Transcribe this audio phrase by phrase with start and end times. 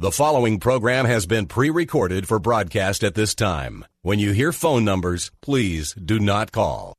[0.00, 3.84] The following program has been pre recorded for broadcast at this time.
[4.02, 6.97] When you hear phone numbers, please do not call.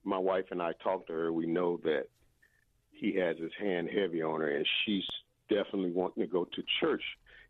[0.02, 1.32] my wife and I talked to her.
[1.32, 2.06] We know that
[3.00, 5.04] he has his hand heavy on her, and she's
[5.48, 7.02] definitely wanting to go to church.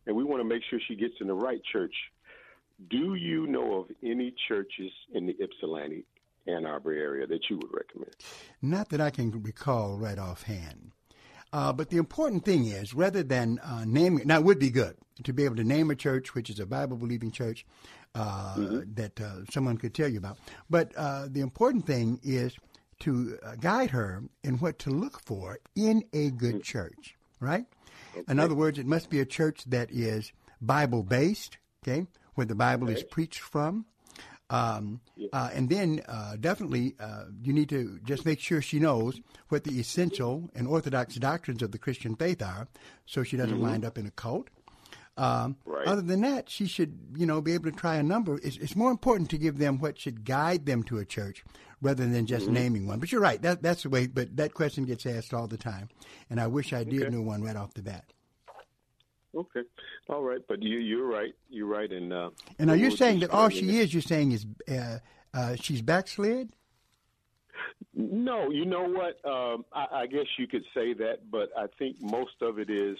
[0.06, 1.94] And we want to make sure she gets in the right church.
[2.88, 6.04] Do you know of any churches in the Ypsilanti,
[6.46, 8.14] Ann Arbor area that you would recommend?
[8.62, 10.92] Not that I can recall right offhand.
[11.52, 14.96] Uh, but the important thing is, rather than uh, naming, now it would be good
[15.24, 17.66] to be able to name a church, which is a Bible believing church
[18.14, 18.94] uh, mm-hmm.
[18.94, 20.38] that uh, someone could tell you about.
[20.70, 22.56] But uh, the important thing is
[23.00, 26.62] to uh, guide her in what to look for in a good mm-hmm.
[26.62, 27.66] church, right?
[28.28, 32.54] In other words, it must be a church that is Bible based, okay, where the
[32.54, 33.86] Bible is preached from.
[34.50, 35.00] Um,
[35.32, 39.62] uh, and then uh, definitely uh, you need to just make sure she knows what
[39.62, 42.66] the essential and orthodox doctrines of the Christian faith are,
[43.06, 43.62] so she doesn't mm-hmm.
[43.62, 44.48] wind up in a cult.
[45.20, 45.86] Um, right.
[45.86, 48.40] Other than that, she should, you know, be able to try a number.
[48.42, 51.44] It's, it's, more important to give them what should guide them to a church
[51.82, 52.54] rather than just mm-hmm.
[52.54, 53.00] naming one.
[53.00, 53.40] But you're right.
[53.42, 54.06] That, that's the way.
[54.06, 55.90] But that question gets asked all the time,
[56.30, 57.14] and I wish I did okay.
[57.14, 58.06] know one right off the bat.
[59.34, 59.60] Okay,
[60.08, 60.40] all right.
[60.48, 61.34] But you, you're right.
[61.50, 61.92] You're right.
[61.92, 63.92] And uh, and are you saying that all she is?
[63.92, 65.00] You're saying is uh,
[65.34, 66.48] uh, she's backslid?
[67.94, 69.22] No, you know what?
[69.30, 72.96] Um, I, I guess you could say that, but I think most of it is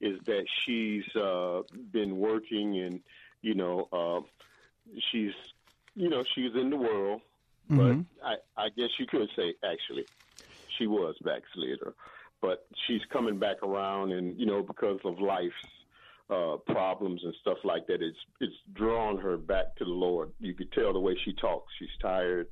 [0.00, 3.00] is that she's uh, been working and
[3.42, 4.20] you know uh,
[5.10, 5.32] she's
[5.94, 7.20] you know she's in the world,
[7.70, 8.02] mm-hmm.
[8.20, 10.06] but I, I guess you could say actually
[10.76, 11.94] she was backslidder,
[12.40, 15.54] but she's coming back around and you know because of life's
[16.30, 20.30] uh, problems and stuff like that, it's it's drawn her back to the Lord.
[20.40, 22.48] You could tell the way she talks; she's tired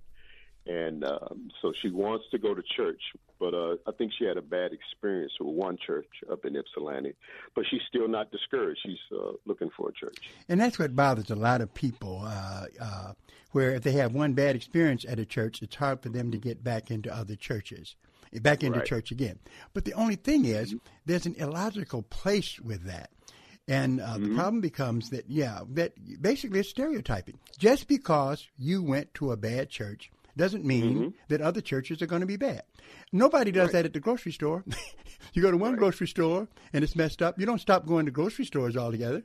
[0.67, 3.01] and um, so she wants to go to church,
[3.39, 7.15] but uh, I think she had a bad experience with one church up in Ypsilanti.
[7.55, 8.81] But she's still not discouraged.
[8.85, 10.19] She's uh, looking for a church,
[10.49, 12.23] and that's what bothers a lot of people.
[12.25, 13.13] Uh, uh,
[13.53, 16.37] where if they have one bad experience at a church, it's hard for them to
[16.37, 17.97] get back into other churches,
[18.43, 18.87] back into right.
[18.87, 19.39] church again.
[19.73, 20.87] But the only thing is, mm-hmm.
[21.07, 23.11] there's an illogical place with that.
[23.69, 24.29] And uh, mm-hmm.
[24.29, 27.39] the problem becomes that, yeah, that basically it's stereotyping.
[27.59, 31.09] Just because you went to a bad church doesn't mean mm-hmm.
[31.29, 32.63] that other churches are going to be bad.
[33.13, 33.73] Nobody does right.
[33.73, 34.65] that at the grocery store.
[35.33, 35.79] you go to one right.
[35.79, 37.39] grocery store and it's messed up.
[37.39, 39.23] You don't stop going to grocery stores altogether.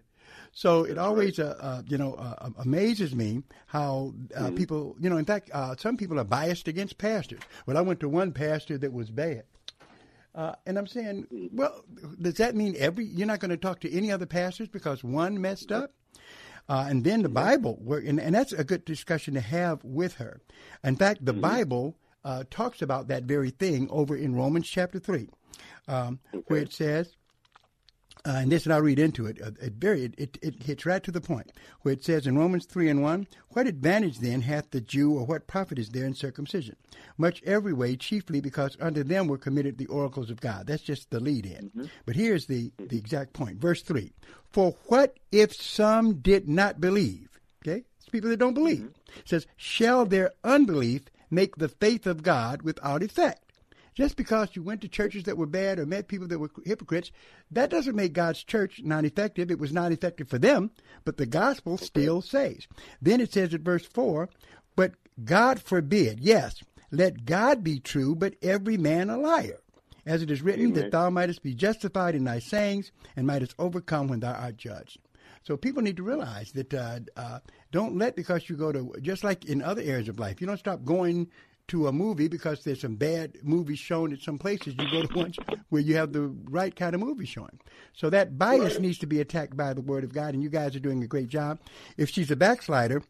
[0.54, 4.56] So it always, uh, uh, you know, uh, amazes me how uh, mm-hmm.
[4.56, 7.42] people, you know, in fact, uh, some people are biased against pastors.
[7.66, 9.44] Well, I went to one pastor that was bad.
[10.34, 11.84] Uh, and I'm saying, well,
[12.22, 15.42] does that mean every you're not going to talk to any other pastors because one
[15.42, 15.92] messed up?
[16.72, 20.40] Uh, and then the Bible, and, and that's a good discussion to have with her.
[20.86, 21.42] In fact, the mm-hmm.
[21.42, 25.28] Bible uh, talks about that very thing over in Romans chapter 3,
[25.90, 26.44] um, okay.
[26.48, 27.18] where it says,
[28.26, 29.42] uh, and this, and I'll read into it.
[29.42, 31.52] Uh, it very, it, it, it, hits right to the point,
[31.82, 35.26] where it says in Romans three and one, "What advantage then hath the Jew, or
[35.26, 36.76] what profit is there in circumcision?
[37.18, 41.10] Much every way, chiefly because unto them were committed the oracles of God." That's just
[41.10, 41.70] the lead in.
[41.70, 41.86] Mm-hmm.
[42.06, 44.14] But here's the the exact point, verse three:
[44.52, 48.80] "For what if some did not believe?" Okay, it's people that don't believe.
[48.80, 49.20] Mm-hmm.
[49.20, 53.51] It says, "Shall their unbelief make the faith of God without effect?"
[53.94, 57.12] Just because you went to churches that were bad or met people that were hypocrites,
[57.52, 59.52] that doesn't make God's church non effective.
[59.52, 60.72] It was not effective for them,
[61.04, 62.68] but the gospel still saves.
[63.02, 64.30] Then it says at verse 4
[64.76, 64.94] But
[65.24, 69.60] God forbid, yes, let God be true, but every man a liar.
[70.06, 70.82] As it is written, Amen.
[70.82, 75.00] that thou mightest be justified in thy sayings and mightest overcome when thou art judged.
[75.44, 77.40] So people need to realize that uh, uh,
[77.72, 80.58] don't let because you go to just like in other areas of life, you don't
[80.58, 81.30] stop going
[81.72, 84.76] to a movie because there's some bad movies shown at some places.
[84.78, 85.38] You go to ones
[85.70, 87.62] where you have the right kind of movie showing.
[87.94, 90.76] So that bias needs to be attacked by the Word of God, and you guys
[90.76, 91.60] are doing a great job.
[91.96, 93.04] If she's a backslider,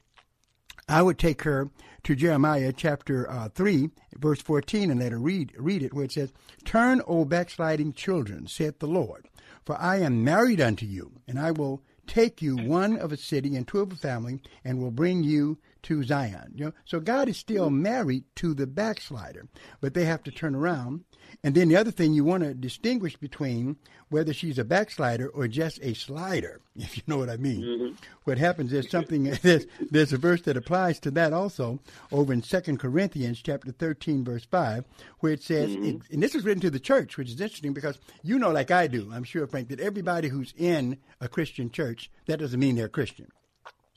[0.87, 1.71] I would take her
[2.03, 6.11] to Jeremiah chapter uh, 3, verse 14, and let her read, read it, where it
[6.11, 6.31] says,
[6.63, 9.27] Turn, O backsliding children, saith the Lord,
[9.65, 13.55] for I am married unto you, and I will take you one of a city
[13.55, 16.53] and two of a family, and will bring you to Zion.
[16.55, 16.73] You know?
[16.85, 19.47] So God is still married to the backslider,
[19.79, 21.03] but they have to turn around.
[21.43, 23.77] And then the other thing you want to distinguish between
[24.09, 27.61] whether she's a backslider or just a slider, if you know what I mean.
[27.61, 27.95] Mm-hmm.
[28.25, 31.79] What happens is something there's, there's a verse that applies to that also
[32.11, 34.85] over in Second Corinthians chapter 13 verse 5
[35.19, 35.85] where it says mm-hmm.
[35.85, 38.69] it, and this is written to the church which is interesting because you know like
[38.69, 42.75] I do, I'm sure Frank that everybody who's in a Christian church that doesn't mean
[42.75, 43.31] they're Christian.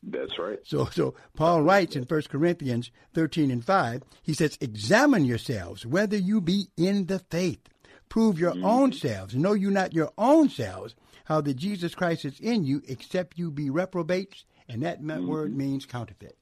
[0.06, 0.58] That's right.
[0.64, 6.16] So, so Paul writes in 1 Corinthians 13 and 5, he says, Examine yourselves whether
[6.16, 7.60] you be in the faith.
[8.08, 8.64] Prove your mm-hmm.
[8.64, 9.34] own selves.
[9.34, 13.50] Know you not your own selves, how that Jesus Christ is in you, except you
[13.50, 14.44] be reprobates.
[14.68, 15.26] And that mm-hmm.
[15.26, 16.36] word means counterfeit.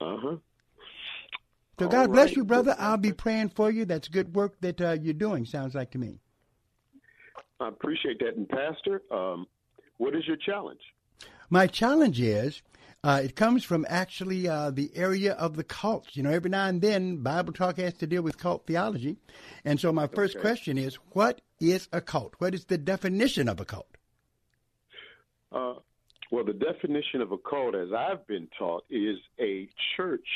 [0.00, 0.36] Uh huh.
[1.78, 2.76] So God All bless you, brother.
[2.78, 3.86] I'll be praying for you.
[3.86, 6.20] That's good work that uh, you're doing, sounds like to me.
[7.58, 8.36] I appreciate that.
[8.36, 9.46] And, Pastor, um,
[9.96, 10.80] what is your challenge?
[11.50, 12.62] My challenge is
[13.02, 16.16] uh, it comes from actually uh, the area of the cults.
[16.16, 19.16] You know, every now and then Bible Talk has to deal with cult theology.
[19.64, 20.42] And so my first okay.
[20.42, 22.34] question is what is a cult?
[22.38, 23.96] What is the definition of a cult?
[25.50, 25.74] Uh,
[26.30, 30.28] well, the definition of a cult, as I've been taught, is a church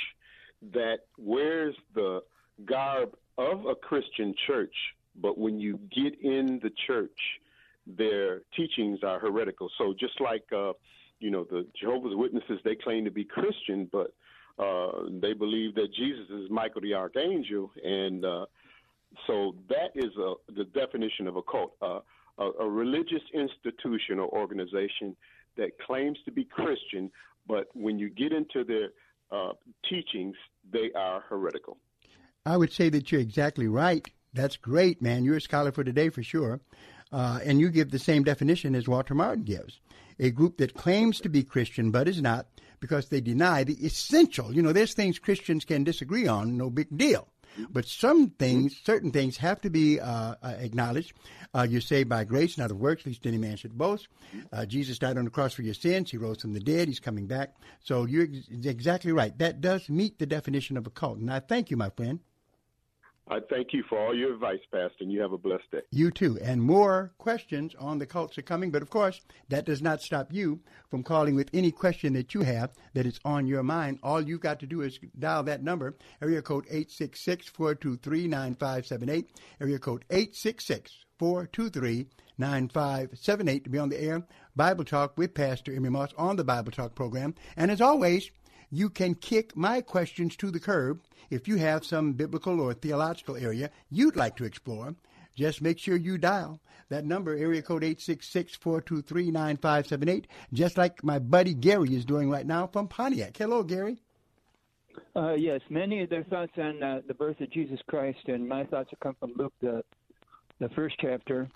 [0.72, 2.22] that wears the
[2.64, 4.74] garb of a Christian church,
[5.20, 7.18] but when you get in the church,
[7.86, 9.70] their teachings are heretical.
[9.78, 10.72] So just like uh,
[11.24, 14.12] you know, the Jehovah's Witnesses, they claim to be Christian, but
[14.58, 17.70] uh, they believe that Jesus is Michael the Archangel.
[17.82, 18.44] And uh,
[19.26, 22.00] so that is a, the definition of a cult uh,
[22.36, 25.16] a, a religious institution or organization
[25.56, 27.10] that claims to be Christian,
[27.46, 28.88] but when you get into their
[29.30, 29.52] uh,
[29.88, 30.34] teachings,
[30.72, 31.78] they are heretical.
[32.44, 34.06] I would say that you're exactly right.
[34.34, 35.24] That's great, man.
[35.24, 36.60] You're a scholar for today for sure.
[37.12, 39.80] Uh, and you give the same definition as Walter Martin gives
[40.18, 42.46] a group that claims to be Christian but is not
[42.80, 44.54] because they deny the essential.
[44.54, 47.28] You know, there's things Christians can disagree on, no big deal.
[47.70, 51.12] But some things, certain things, have to be uh, uh, acknowledged.
[51.54, 54.08] Uh, you're saved by grace, not of works, least any man should boast.
[54.52, 56.10] Uh, Jesus died on the cross for your sins.
[56.10, 56.88] He rose from the dead.
[56.88, 57.54] He's coming back.
[57.80, 59.36] So you're ex- exactly right.
[59.38, 61.18] That does meet the definition of a cult.
[61.18, 62.18] And I thank you, my friend.
[63.26, 65.80] I thank you for all your advice, Pastor, and you have a blessed day.
[65.90, 66.38] You too.
[66.42, 70.30] And more questions on the cults are coming, but of course, that does not stop
[70.30, 73.98] you from calling with any question that you have that is on your mind.
[74.02, 79.78] All you've got to do is dial that number, area code 866 423 9578, area
[79.78, 84.22] code 866 423 9578 to be on the air.
[84.54, 87.34] Bible Talk with Pastor Emery Moss on the Bible Talk program.
[87.56, 88.30] And as always,
[88.74, 91.00] you can kick my questions to the curb
[91.30, 94.96] if you have some biblical or theological area you'd like to explore.
[95.36, 101.94] Just make sure you dial that number, area code 866-423-9578, just like my buddy Gary
[101.94, 103.36] is doing right now from Pontiac.
[103.36, 104.02] Hello, Gary.
[105.16, 108.64] Uh, yes, many of their thoughts on uh, the birth of Jesus Christ, and my
[108.64, 109.82] thoughts have come from Luke, the
[110.60, 111.50] the first chapter,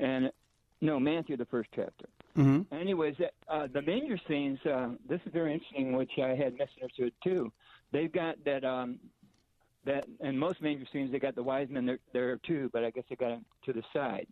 [0.00, 0.32] and
[0.80, 2.06] no Matthew, the first chapter.
[2.36, 2.74] Mm-hmm.
[2.74, 3.16] Anyways,
[3.48, 4.58] uh, the manger scenes.
[4.64, 7.52] Uh, this is very interesting, which I had misunderstood too.
[7.92, 8.98] They've got that um,
[9.84, 12.90] that in most manger scenes they got the wise men there, there too, but I
[12.90, 14.26] guess they got them to the side.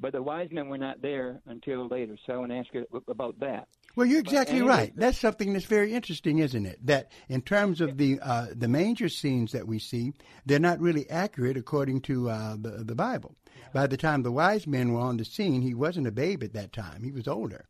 [0.00, 2.86] But the wise men were not there until later, so I want to ask you
[3.06, 3.68] about that.
[3.96, 4.92] Well, you're exactly anyway, right.
[4.96, 6.84] That's something that's very interesting, isn't it?
[6.84, 10.12] That in terms of the uh, the manger scenes that we see,
[10.44, 13.36] they're not really accurate according to uh, the the Bible.
[13.72, 16.52] By the time the wise men were on the scene, he wasn't a babe at
[16.54, 17.68] that time; he was older.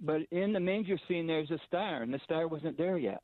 [0.00, 3.22] But in the manger scene, there's a star, and the star wasn't there yet.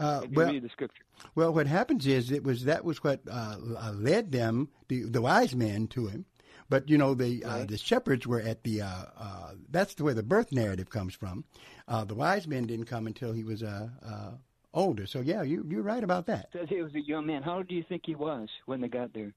[0.00, 1.04] Uh, well, the scripture.
[1.34, 5.22] Well, what happens is it was that was what uh, uh, led them, the, the
[5.22, 6.26] wise men, to him.
[6.68, 10.14] But you know the uh, the shepherds were at the uh, uh, that's the where
[10.14, 11.44] the birth narrative comes from.
[11.88, 13.62] the wise men didn't come until he was
[14.74, 15.06] older.
[15.06, 16.48] So yeah, you you're right about that.
[16.52, 17.42] Says he was a young man.
[17.42, 19.32] How old do you think he was when they got there?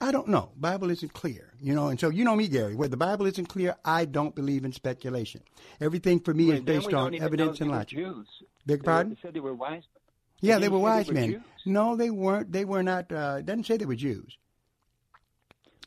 [0.00, 0.52] I don't know.
[0.56, 2.74] Bible isn't clear, you know, and so you know me, Gary.
[2.74, 5.40] Where the Bible isn't clear, I don't believe in speculation.
[5.80, 7.98] Everything for me is based on evidence and logic.
[7.98, 8.26] Jews.
[8.66, 9.14] Big pardon?
[9.14, 9.82] They said they were wise.
[10.40, 11.30] Yeah, they, they were wise they were men.
[11.30, 11.42] Jews.
[11.64, 12.52] No, they weren't.
[12.52, 13.10] They were not.
[13.10, 14.36] Uh, doesn't say they were Jews.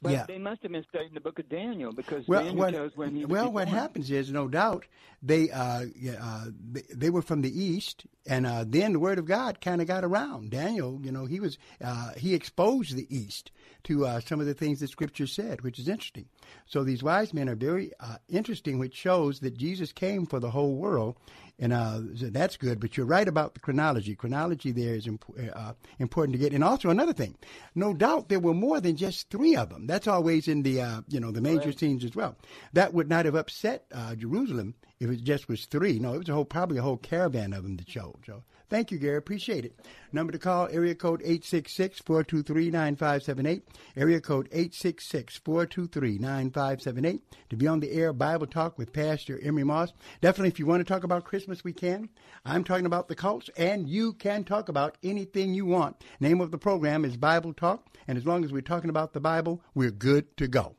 [0.06, 0.26] But yeah.
[0.28, 3.26] they must have been studying the book of Daniel because well, Daniel what, when he
[3.26, 3.32] was.
[3.32, 3.76] Well, what born.
[3.76, 4.86] happens is, no doubt,
[5.24, 5.86] they uh,
[6.22, 9.82] uh, they, they, were from the east, and uh, then the word of God kind
[9.82, 10.52] of got around.
[10.52, 13.50] Daniel, you know, he was uh, he exposed the east
[13.86, 16.28] to uh, some of the things that Scripture said, which is interesting.
[16.68, 20.52] So these wise men are very uh, interesting, which shows that Jesus came for the
[20.52, 21.16] whole world,
[21.60, 22.80] and uh, that's good.
[22.80, 24.16] But you're right about the chronology.
[24.16, 26.54] Chronology there is imp- uh, important to get.
[26.54, 27.36] And also another thing,
[27.74, 29.88] no doubt there were more than just three of them.
[29.88, 31.80] That's always in the uh, you know the major right.
[31.80, 32.36] scenes as well.
[32.74, 36.00] That would not have upset uh, Jerusalem if it just was three.
[36.00, 38.20] No, it was a whole probably a whole caravan of them that showed.
[38.26, 39.18] So Thank you, Gary.
[39.18, 39.76] Appreciate it.
[40.12, 43.62] Number to call, area code 866-423-9578.
[43.96, 47.20] Area code 866-423-9578.
[47.50, 49.94] To be on the air, Bible Talk with Pastor Emery Moss.
[50.22, 52.10] Definitely, if you want to talk about Christmas, we can.
[52.44, 56.04] I'm talking about the cults, and you can talk about anything you want.
[56.20, 59.20] Name of the program is Bible Talk, and as long as we're talking about the
[59.20, 60.76] Bible, we're good to go.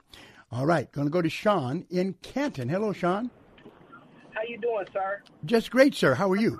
[0.50, 2.68] All right, going to go to Sean in Canton.
[2.68, 3.30] Hello, Sean.
[4.32, 5.22] How you doing, sir?
[5.44, 6.14] Just great, sir.
[6.14, 6.58] How are you?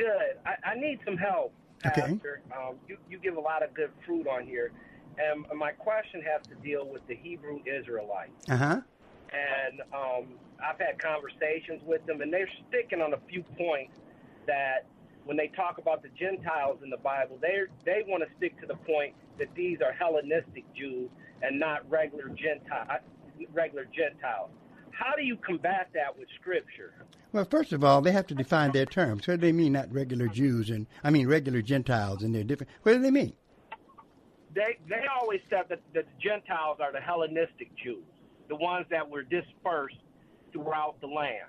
[0.00, 0.40] Good.
[0.46, 1.52] I, I need some help,
[1.82, 2.42] Pastor.
[2.46, 2.56] Okay.
[2.56, 4.72] Um, you, you give a lot of good fruit on here.
[5.18, 8.32] And my question has to deal with the Hebrew Israelites.
[8.48, 8.80] Uh huh.
[9.32, 13.94] And um, I've had conversations with them, and they're sticking on a few points
[14.46, 14.86] that
[15.24, 18.66] when they talk about the Gentiles in the Bible, they they want to stick to
[18.66, 21.10] the point that these are Hellenistic Jews
[21.42, 23.00] and not regular Gentile
[23.52, 24.50] regular Gentiles.
[24.90, 26.92] How do you combat that with Scripture?
[27.32, 29.26] Well, first of all, they have to define their terms.
[29.26, 32.70] What do they mean, not regular Jews and I mean regular Gentiles, and they're different.
[32.82, 33.32] What do they mean?
[34.54, 38.02] They they always said that, that the Gentiles are the Hellenistic Jews,
[38.48, 39.96] the ones that were dispersed
[40.52, 41.46] throughout the land.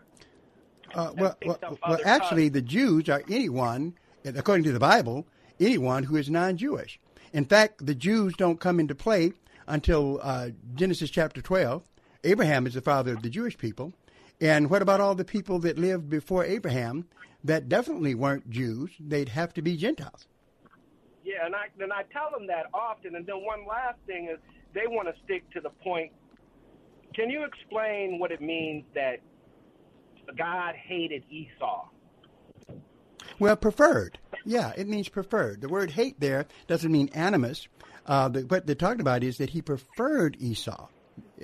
[0.94, 3.96] Uh, well, well, well actually, the Jews are anyone,
[4.26, 5.26] according to the Bible,
[5.60, 7.00] anyone who is non-Jewish.
[7.34, 9.32] In fact, the Jews don't come into play
[9.68, 11.84] until uh, Genesis chapter 12.
[12.24, 13.94] Abraham is the father of the Jewish people.
[14.42, 17.08] And what about all the people that lived before Abraham
[17.44, 18.90] that definitely weren't Jews?
[19.00, 20.28] They'd have to be Gentiles.
[21.24, 23.16] Yeah, and I and I tell them that often.
[23.16, 24.40] And then one last thing is
[24.74, 26.12] they want to stick to the point.
[27.14, 29.20] Can you explain what it means that
[30.38, 31.88] God hated Esau?
[33.38, 34.18] Well, preferred.
[34.46, 35.62] Yeah, it means preferred.
[35.62, 37.68] The word hate there doesn't mean animus.
[38.08, 40.88] Uh, the, what they're talking about is that he preferred Esau.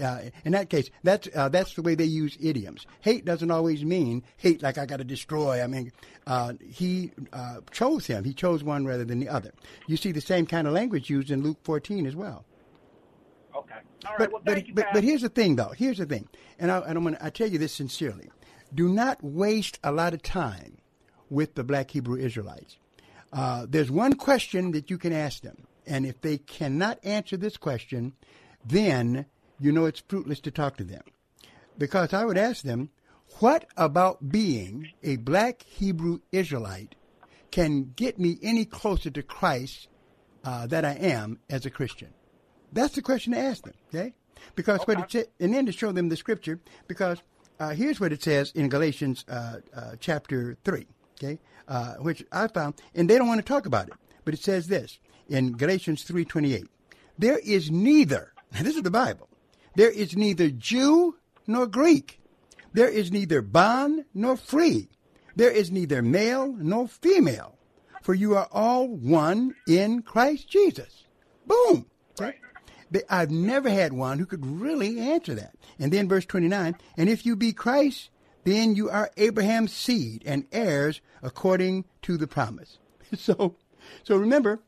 [0.01, 2.86] Uh, in that case, that's uh, that's the way they use idioms.
[3.01, 5.63] Hate doesn't always mean hate like I got to destroy.
[5.63, 5.92] I mean,
[6.25, 8.24] uh, he uh, chose him.
[8.24, 9.54] He chose one rather than the other.
[9.88, 12.46] You see the same kind of language used in Luke 14 as well.
[13.56, 13.75] Okay.
[14.06, 14.20] All right.
[14.20, 15.74] But well, but, you, but, but here's the thing, though.
[15.75, 16.27] Here's the thing,
[16.60, 18.30] and, I, and I'm gonna I tell you this sincerely.
[18.74, 20.77] Do not waste a lot of time
[21.30, 22.77] with the Black Hebrew Israelites.
[23.34, 27.58] Uh, there's one question that you can ask them, and if they cannot answer this
[27.58, 28.13] question,
[28.66, 29.25] then
[29.60, 31.04] you know it's fruitless to talk to them.
[31.78, 32.90] Because I would ask them,
[33.40, 36.96] what about being a black Hebrew Israelite
[37.52, 39.88] can get me any closer to Christ
[40.44, 42.14] uh, that I am as a Christian?
[42.74, 44.14] That's the question to ask them, okay?
[44.56, 44.94] Because okay.
[44.94, 47.22] what it says, and then to show them the scripture, because
[47.60, 50.86] uh, here's what it says in Galatians uh, uh chapter 3,
[51.18, 51.40] okay?
[51.68, 53.94] Uh, which I found, and they don't want to talk about it,
[54.26, 56.66] but it says this in Galatians 3.28.
[57.18, 59.30] There is neither, this is the Bible,
[59.78, 62.20] there is neither Jew nor Greek.
[62.74, 64.90] There is neither bond nor free.
[65.36, 67.60] There is neither male nor female.
[68.02, 71.04] For you are all one in Christ Jesus.
[71.46, 71.86] Boom.
[72.20, 72.38] Right.
[73.08, 75.54] I've never had one who could really answer that.
[75.78, 78.10] And then verse 29, and if you be Christ,
[78.46, 82.80] then you are Abraham's seed and heirs according to the promise.
[83.16, 83.56] So,
[84.04, 84.60] so remember,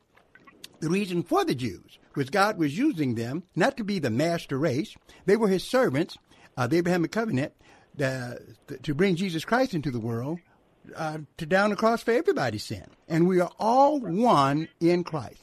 [0.78, 4.58] the reason for the Jews was God was using them not to be the master
[4.58, 4.94] race.
[5.26, 6.16] They were his servants,
[6.56, 7.52] uh, the Abrahamic covenant,
[8.02, 8.34] uh,
[8.82, 10.38] to bring Jesus Christ into the world,
[10.96, 12.86] uh, to down the cross for everybody's sin.
[13.08, 15.40] And we are all one in Christ.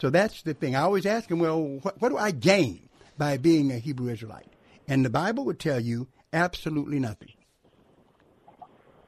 [0.00, 0.76] So that's the thing.
[0.76, 4.48] I always ask him, well, what, what do I gain by being a Hebrew Israelite?
[4.86, 7.32] And the Bible would tell you absolutely nothing.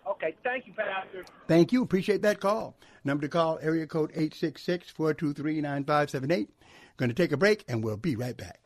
[0.09, 1.25] Okay, thank you, Pastor.
[1.49, 1.83] Thank you.
[1.83, 2.75] Appreciate that call.
[3.05, 6.49] Number to call, area code 866-423-9578.
[6.97, 8.59] Going to take a break, and we'll be right back.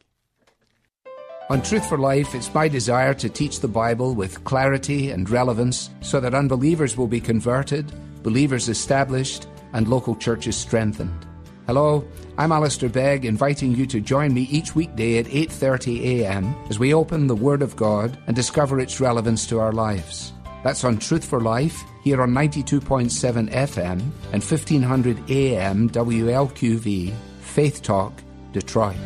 [1.51, 5.91] On Truth for Life, it's my desire to teach the Bible with clarity and relevance
[6.01, 11.27] so that unbelievers will be converted, believers established, and local churches strengthened.
[11.67, 12.07] Hello,
[12.39, 16.55] I'm Alistair Begg, inviting you to join me each weekday at 8:30 a.m.
[16.69, 20.33] as we open the Word of God and discover its relevance to our lives.
[20.63, 24.01] That's on Truth for Life here on 92.7 FM
[24.33, 27.13] and 1500 AM WLQV
[27.61, 28.15] Faith Talk
[28.53, 28.97] Detroit.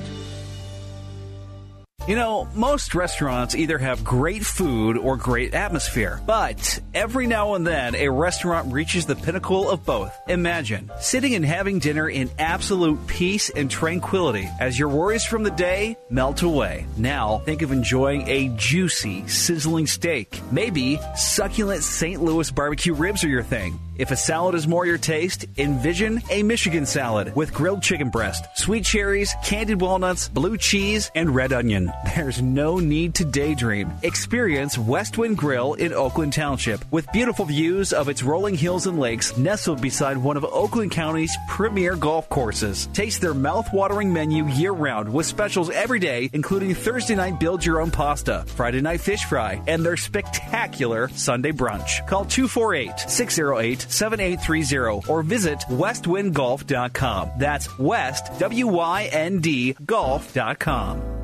[2.06, 7.66] You know, most restaurants either have great food or great atmosphere, but every now and
[7.66, 10.14] then a restaurant reaches the pinnacle of both.
[10.28, 15.50] Imagine sitting and having dinner in absolute peace and tranquility as your worries from the
[15.50, 16.86] day melt away.
[16.96, 20.40] Now, think of enjoying a juicy, sizzling steak.
[20.52, 22.22] Maybe succulent St.
[22.22, 23.80] Louis barbecue ribs are your thing.
[23.96, 28.44] If a salad is more your taste, envision a Michigan salad with grilled chicken breast,
[28.56, 31.92] sweet cherries, candied walnuts, blue cheese, and red onion.
[32.16, 33.92] There's no need to daydream.
[34.02, 39.36] Experience Westwynd Grill in Oakland Township with beautiful views of its rolling hills and lakes
[39.36, 42.88] nestled beside one of Oakland County's premier golf courses.
[42.94, 47.92] Taste their mouth-watering menu year-round with specials every day, including Thursday night build your own
[47.92, 52.04] pasta, Friday night fish fry, and their spectacular Sunday brunch.
[52.08, 57.30] Call 248 608 7830 or visit westwyndgolf.com.
[57.38, 61.23] That's west, W Y N D, golf.com.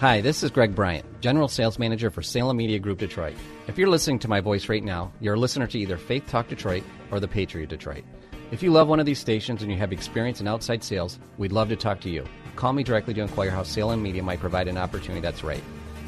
[0.00, 3.36] Hi, this is Greg Bryant, General Sales Manager for Salem Media Group Detroit.
[3.66, 6.48] If you're listening to my voice right now, you're a listener to either Faith Talk
[6.48, 8.04] Detroit or The Patriot Detroit.
[8.50, 11.52] If you love one of these stations and you have experience in outside sales, we'd
[11.52, 12.24] love to talk to you.
[12.56, 15.62] Call me directly to inquire how Salem Media might provide an opportunity that's right.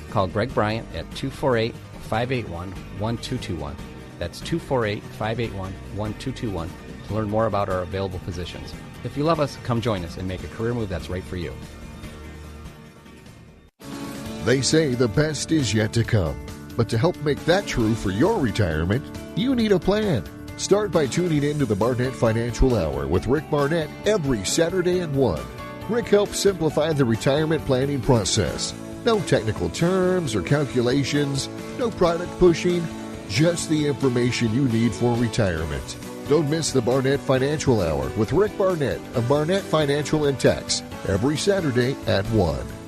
[0.08, 3.76] Call Greg Bryant at 248 581 1221.
[4.18, 6.70] That's 248 581 1221
[7.08, 8.72] to learn more about our available positions.
[9.04, 11.36] If you love us, come join us and make a career move that's right for
[11.36, 11.52] you.
[14.44, 16.36] They say the best is yet to come.
[16.76, 19.04] But to help make that true for your retirement,
[19.36, 20.24] you need a plan.
[20.56, 25.10] Start by tuning in to the Barnett Financial Hour with Rick Barnett every Saturday at
[25.10, 25.40] 1.
[25.88, 28.74] Rick helps simplify the retirement planning process.
[29.04, 32.84] No technical terms or calculations, no product pushing,
[33.28, 35.96] just the information you need for retirement.
[36.28, 41.36] Don't miss the Barnett Financial Hour with Rick Barnett of Barnett Financial and Tax every
[41.36, 42.81] Saturday at 1.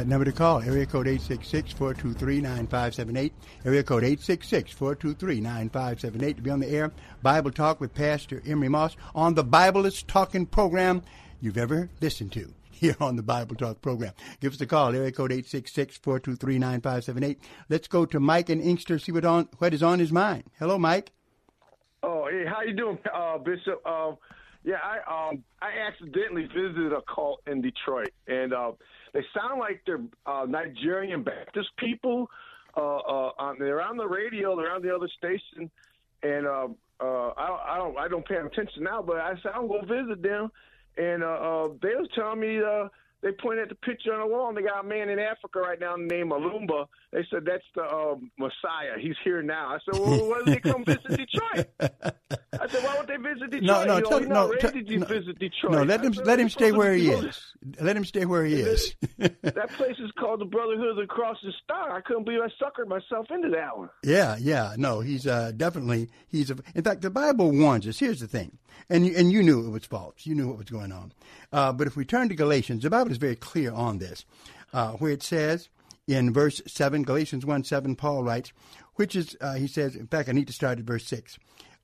[0.00, 3.32] That number to call, area code 866-423-9578,
[3.66, 6.90] area code 866-423-9578 to be on the air.
[7.22, 11.02] Bible Talk with Pastor Emery Moss on the Biblist Talking program
[11.42, 14.14] you've ever listened to here on the Bible Talk program.
[14.40, 17.36] Give us a call, area code 866-423-9578.
[17.68, 20.44] Let's go to Mike in Inkster, see what on what is on his mind.
[20.58, 21.12] Hello, Mike.
[22.02, 23.82] Oh, hey, how you doing, uh, Bishop?
[23.84, 24.12] Uh,
[24.64, 28.72] yeah, I um, I accidentally visited a cult in Detroit, and uh,
[29.14, 32.28] they sound like they're uh, Nigerian Baptist people.
[32.76, 35.70] Uh, uh, on, they're on the radio, they're on the other station,
[36.22, 36.68] and uh,
[37.00, 39.02] uh, I, I don't I don't pay attention now.
[39.02, 40.50] But I said I'm gonna visit them,
[40.96, 42.88] and uh, uh, they was telling me uh,
[43.22, 45.58] they pointed at the picture on the wall, and they got a man in Africa
[45.60, 46.86] right now named Olumba.
[47.12, 48.98] They said that's the uh, Messiah.
[48.98, 49.68] He's here now.
[49.68, 51.68] I said, well, why did they come visit Detroit?
[51.80, 53.62] I said, why would they visit Detroit?
[53.62, 55.72] No, no, you know, tell, no, not tell, ready to no, visit Detroit.
[55.72, 55.82] no.
[55.82, 57.54] Let him said, let him stay where he is.
[57.80, 58.94] Let him stay where he is.
[59.18, 61.90] that place is called the Brotherhood of the Cross and Star.
[61.94, 63.90] I couldn't believe I suckered myself into that one.
[64.02, 66.50] Yeah, yeah, no, he's uh, definitely he's.
[66.50, 67.98] A, in fact, the Bible warns us.
[67.98, 68.56] Here's the thing,
[68.88, 70.24] and you, and you knew it was false.
[70.24, 71.12] You knew what was going on.
[71.52, 74.24] Uh, but if we turn to Galatians, the Bible is very clear on this,
[74.72, 75.68] uh, where it says
[76.06, 78.52] in verse seven, Galatians one seven, Paul writes,
[78.94, 79.96] which is uh, he says.
[79.96, 81.38] In fact, I need to start at verse six.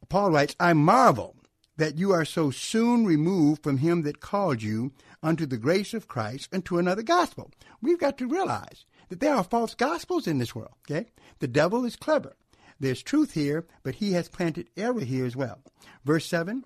[0.08, 1.36] Paul writes, "I marvel
[1.76, 6.08] that you are so soon removed from him that called you unto the grace of
[6.08, 7.50] Christ unto another gospel."
[7.82, 10.74] We've got to realize that there are false gospels in this world.
[10.90, 12.36] Okay, the devil is clever.
[12.78, 15.62] There's truth here, but he has planted error here as well.
[16.04, 16.64] Verse 7,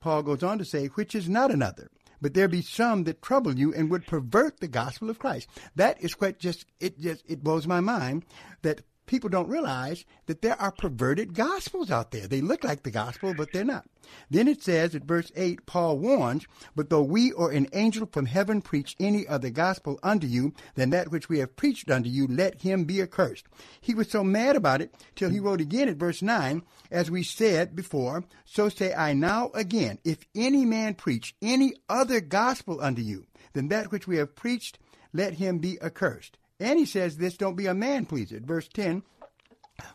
[0.00, 3.58] Paul goes on to say, which is not another, but there be some that trouble
[3.58, 5.48] you and would pervert the gospel of Christ.
[5.76, 8.24] That is what just, it just, it blows my mind
[8.62, 12.28] that people don't realize that there are perverted gospels out there.
[12.28, 13.84] They look like the gospel, but they're not.
[14.30, 16.46] Then it says at verse 8, Paul warns,
[16.76, 20.90] But though we or an angel from heaven preach any other gospel unto you than
[20.90, 23.46] that which we have preached unto you, let him be accursed.
[23.80, 27.24] He was so mad about it till he wrote again at verse 9, As we
[27.24, 33.02] said before, so say I now again, if any man preach any other gospel unto
[33.02, 34.78] you than that which we have preached,
[35.12, 36.38] let him be accursed.
[36.60, 38.38] And he says this, don't be a man pleaser.
[38.38, 39.02] Verse 10,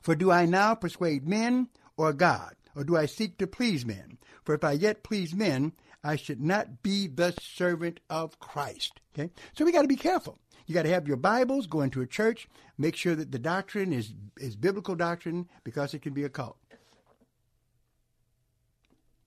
[0.01, 2.55] For do I now persuade men or God?
[2.75, 4.17] Or do I seek to please men?
[4.43, 5.73] For if I yet please men,
[6.03, 8.99] I should not be the servant of Christ.
[9.13, 9.31] Okay?
[9.53, 10.39] So we got to be careful.
[10.65, 12.47] You got to have your Bibles, go into a church,
[12.77, 16.57] make sure that the doctrine is, is biblical doctrine because it can be a cult.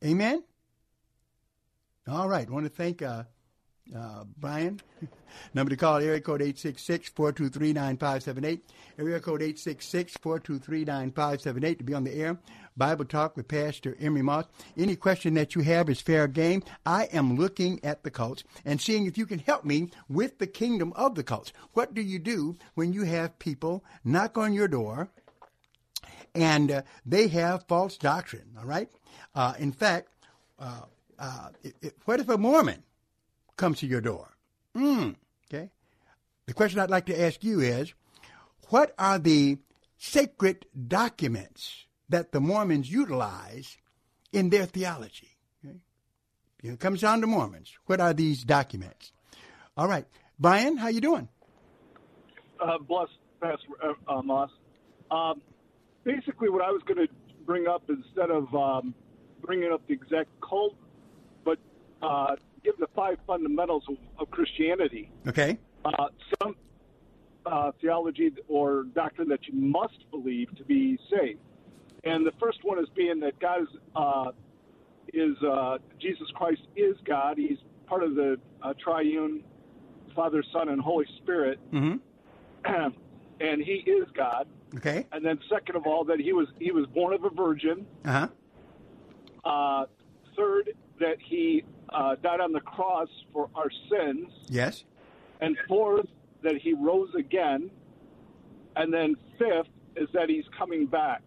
[0.04, 0.42] Amen?
[2.08, 2.46] All right.
[2.46, 3.24] I want to thank uh,
[3.96, 4.80] uh, Brian.
[5.54, 8.60] Number to call, area code 866-423-9578.
[8.98, 12.38] Area code 866-423-9578 to be on the air.
[12.76, 14.44] Bible Talk with Pastor Emery Moss.
[14.76, 16.62] Any question that you have is fair game.
[16.86, 20.46] I am looking at the cults and seeing if you can help me with the
[20.46, 21.52] kingdom of the cults.
[21.72, 25.08] What do you do when you have people knock on your door
[26.34, 28.88] and uh, they have false doctrine, all right?
[29.34, 30.08] Uh, in fact,
[30.58, 30.82] uh,
[31.18, 32.84] uh it, it, what if a Mormon
[33.58, 34.34] comes to your door?
[34.74, 35.16] Mm,
[35.52, 35.70] okay.
[36.46, 37.92] The question I'd like to ask you is,
[38.68, 39.58] what are the
[39.98, 43.76] sacred documents that the Mormons utilize
[44.32, 45.36] in their theology?
[45.62, 45.76] Okay?
[46.62, 47.72] It comes down to Mormons.
[47.84, 49.12] What are these documents?
[49.76, 50.06] All right,
[50.38, 51.28] Brian, how you doing?
[52.60, 53.08] Uh, bless,
[53.40, 54.50] Pastor uh, uh, Moss.
[55.10, 55.40] Um,
[56.04, 57.12] basically, what I was going to
[57.46, 58.94] bring up instead of um,
[59.42, 60.74] bringing up the exact cult,
[61.44, 61.58] but
[62.02, 65.10] uh, give the five fundamentals of, of Christianity.
[65.26, 65.58] Okay.
[65.84, 66.08] Uh,
[66.40, 66.56] some
[67.46, 71.40] uh, theology or doctrine that you must believe to be saved.
[72.04, 74.30] And the first one is being that God is, uh,
[75.12, 77.38] is uh, Jesus Christ is God.
[77.38, 79.42] He's part of the uh, triune
[80.14, 81.58] Father, Son, and Holy Spirit.
[81.72, 81.96] Mm-hmm.
[83.40, 84.48] and He is God.
[84.76, 85.06] Okay.
[85.12, 87.86] And then, second of all, that He was He was born of a virgin.
[88.04, 88.28] Uh-huh.
[89.44, 89.86] Uh,
[90.36, 94.30] third, that He uh, died on the cross for our sins.
[94.48, 94.84] Yes.
[95.40, 96.06] And fourth,
[96.42, 97.70] that he rose again.
[98.76, 101.22] And then fifth is that he's coming back.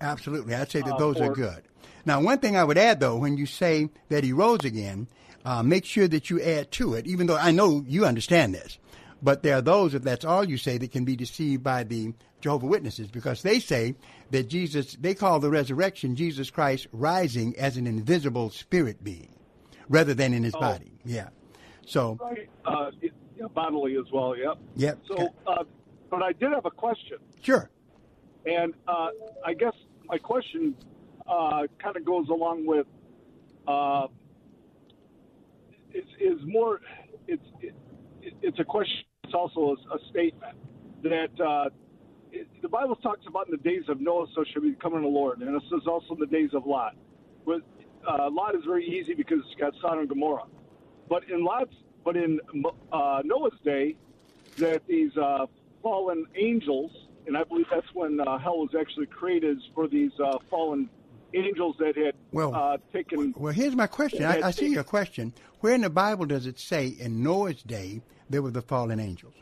[0.00, 0.54] Absolutely.
[0.54, 1.62] I'd say that Uh, those are good.
[2.04, 5.06] Now, one thing I would add, though, when you say that he rose again,
[5.44, 8.78] uh, make sure that you add to it, even though I know you understand this.
[9.22, 12.14] But there are those, if that's all you say, that can be deceived by the
[12.40, 13.94] Jehovah Witnesses because they say
[14.30, 19.34] that Jesus, they call the resurrection Jesus Christ rising as an invisible spirit being
[19.90, 20.60] rather than in his Oh.
[20.60, 20.92] body.
[21.04, 21.28] Yeah.
[21.84, 22.48] So, Right.
[22.64, 24.58] Uh, it- yeah, bodily as well, yep.
[24.76, 24.98] Yep.
[25.06, 25.64] So, uh,
[26.08, 27.18] but I did have a question.
[27.42, 27.68] sure.
[28.46, 29.08] And uh,
[29.44, 29.74] I guess
[30.06, 30.74] my question
[31.26, 32.86] uh, kind of goes along with
[33.68, 34.06] uh,
[35.92, 36.80] it's is more
[37.28, 37.74] it's it,
[38.42, 39.04] it's a question.
[39.24, 40.56] It's also a, a statement
[41.02, 41.68] that uh,
[42.62, 45.40] the Bible talks about in the days of Noah, so shall be coming the Lord,
[45.40, 46.94] and this is also in the days of Lot.
[47.44, 47.60] But
[48.06, 50.44] uh, Lot is very easy because it's got Sodom and Gomorrah.
[51.08, 52.40] But in Lot's, but in
[52.92, 53.96] uh, Noah's day,
[54.58, 55.46] that these uh,
[55.82, 56.92] fallen angels,
[57.26, 60.88] and I believe that's when uh, hell was actually created is for these uh, fallen
[61.34, 63.34] angels that had Well, uh, taken.
[63.36, 64.24] Well, here's my question.
[64.24, 65.32] I, I see your question.
[65.60, 69.34] Where in the Bible does it say in Noah's day there were the fallen angels?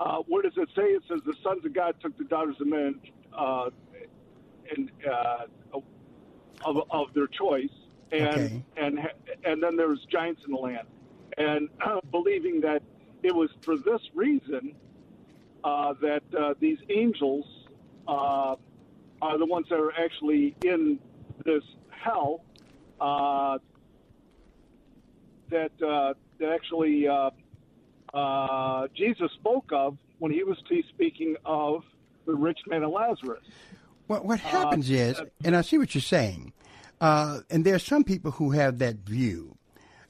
[0.00, 0.82] Uh, where does it say?
[0.82, 3.00] It says the sons of God took the daughters of men,
[4.76, 5.46] and uh,
[6.64, 7.70] of, of their choice.
[8.12, 8.64] and Okay.
[8.76, 8.98] and
[9.44, 10.88] and then there's giants in the land,
[11.38, 12.82] and uh, believing that
[13.22, 14.74] it was for this reason
[15.64, 17.44] uh, that uh, these angels
[18.08, 18.56] uh,
[19.22, 20.98] are the ones that are actually in
[21.44, 22.44] this hell
[23.00, 23.58] uh,
[25.50, 27.30] that uh, that actually uh,
[28.14, 30.58] uh, Jesus spoke of when he was
[30.90, 31.82] speaking of
[32.26, 33.44] the rich man and Lazarus.
[34.06, 36.52] What what happens Uh, is, and I see what you're saying,
[37.00, 39.56] uh, and there are some people who have that view.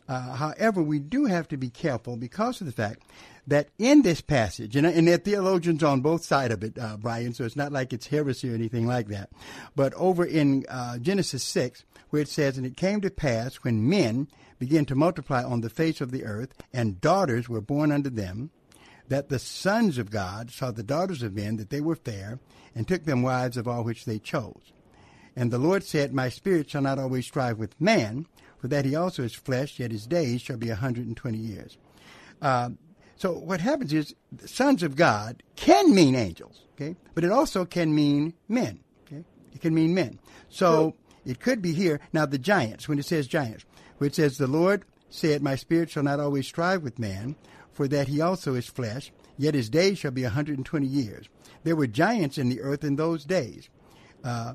[0.09, 3.03] Uh, however, we do have to be careful because of the fact
[3.47, 6.97] that in this passage, and, and there are theologians on both sides of it, uh,
[6.97, 9.31] Brian, so it's not like it's heresy or anything like that.
[9.75, 13.89] But over in uh, Genesis 6, where it says, And it came to pass when
[13.89, 14.29] men
[14.59, 18.51] began to multiply on the face of the earth, and daughters were born unto them,
[19.09, 22.39] that the sons of God saw the daughters of men that they were fair,
[22.75, 24.73] and took them wives of all which they chose.
[25.35, 28.27] And the Lord said, My spirit shall not always strive with man,
[28.59, 31.39] for that he also is flesh, yet his days shall be a hundred and twenty
[31.39, 31.79] years.
[32.41, 32.71] Uh,
[33.17, 37.65] so what happens is, the sons of God can mean angels, okay, but it also
[37.65, 38.81] can mean men.
[39.07, 40.19] Okay, it can mean men.
[40.49, 42.27] So it could be here now.
[42.27, 43.65] The giants, when it says giants,
[43.99, 47.37] where it says the Lord said, My spirit shall not always strive with man,
[47.73, 50.87] for that he also is flesh, yet his days shall be a hundred and twenty
[50.87, 51.29] years.
[51.65, 53.69] There were giants in the earth in those days.
[54.25, 54.55] Uh,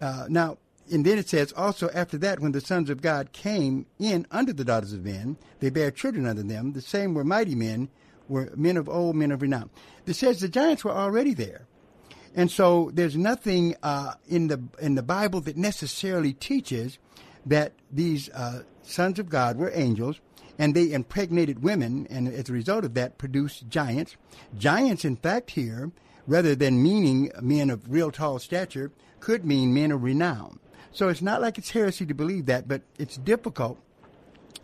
[0.00, 0.58] uh, now,
[0.92, 4.52] and then it says, also after that, when the sons of God came in under
[4.52, 6.72] the daughters of men, they bare children unto them.
[6.72, 7.88] The same were mighty men,
[8.28, 9.70] were men of old, men of renown.
[10.06, 11.66] It says the giants were already there.
[12.34, 16.98] And so there's nothing uh, in the in the Bible that necessarily teaches
[17.46, 20.20] that these uh, sons of God were angels,
[20.58, 24.16] and they impregnated women, and as a result of that, produced giants.
[24.56, 25.90] Giants, in fact, here,
[26.26, 28.90] rather than meaning men of real tall stature,
[29.20, 30.58] could mean men of renown.
[30.92, 33.78] So it's not like it's heresy to believe that, but it's difficult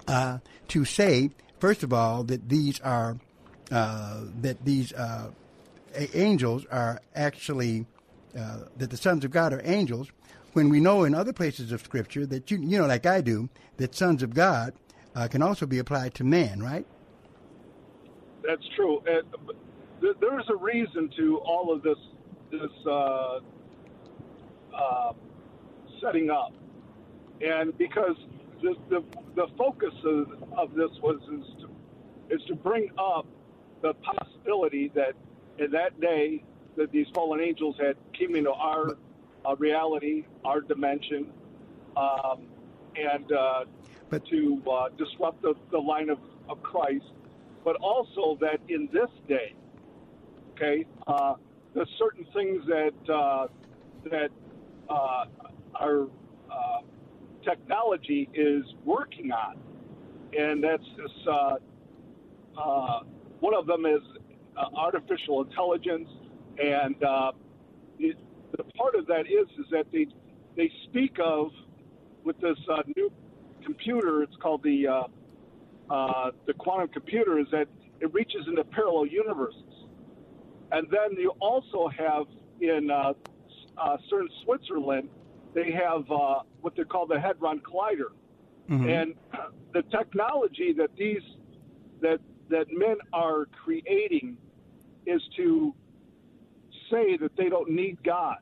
[0.08, 3.18] uh, to say, first of all, that these are
[3.70, 5.30] uh, that these uh,
[6.14, 7.86] angels are actually
[8.36, 10.08] uh, that the sons of God are angels,
[10.52, 13.48] when we know in other places of Scripture that you you know like I do
[13.76, 14.72] that sons of God
[15.14, 16.86] uh, can also be applied to man, right?
[18.46, 19.02] That's true.
[20.00, 21.98] Th- there is a reason to all of this
[22.50, 23.38] this uh,
[24.74, 25.12] uh,
[26.00, 26.52] setting up,
[27.40, 28.16] and because
[28.62, 29.04] the the,
[29.36, 31.70] the focus of, of this was is to,
[32.34, 33.26] is to bring up
[33.82, 35.14] the possibility that
[35.58, 36.42] in that day
[36.76, 38.96] that these fallen angels had came into our
[39.44, 41.30] uh, reality, our dimension,
[41.96, 42.46] um,
[42.96, 43.64] and uh,
[44.12, 46.18] but to uh, disrupt the, the line of,
[46.50, 47.06] of Christ,
[47.64, 49.54] but also that in this day,
[50.50, 51.34] okay, uh,
[51.74, 53.46] there's certain things that uh,
[54.10, 54.28] that
[54.90, 55.24] uh,
[55.76, 56.08] our
[56.50, 56.80] uh,
[57.42, 59.56] technology is working on,
[60.38, 61.10] and that's this.
[61.26, 61.54] Uh,
[62.60, 63.00] uh,
[63.40, 64.02] one of them is
[64.76, 66.08] artificial intelligence,
[66.62, 66.96] and
[67.98, 68.16] it,
[68.58, 70.06] the part of that is is that they
[70.54, 71.48] they speak of
[72.24, 72.58] with this
[72.94, 73.10] new
[73.62, 74.22] computer.
[74.22, 75.02] It's called the uh,
[75.90, 77.38] uh, the quantum computer.
[77.38, 77.68] Is that
[78.00, 79.86] it reaches into parallel universes,
[80.72, 82.26] and then you also have
[82.60, 83.12] in uh,
[83.76, 85.08] uh, certain Switzerland,
[85.54, 88.12] they have uh, what they call the Hadron Collider,
[88.70, 88.88] Mm-hmm.
[88.88, 89.14] and
[89.74, 91.22] the technology that these
[92.00, 94.36] that that men are creating
[95.04, 95.74] is to
[96.90, 98.36] say that they don't need God.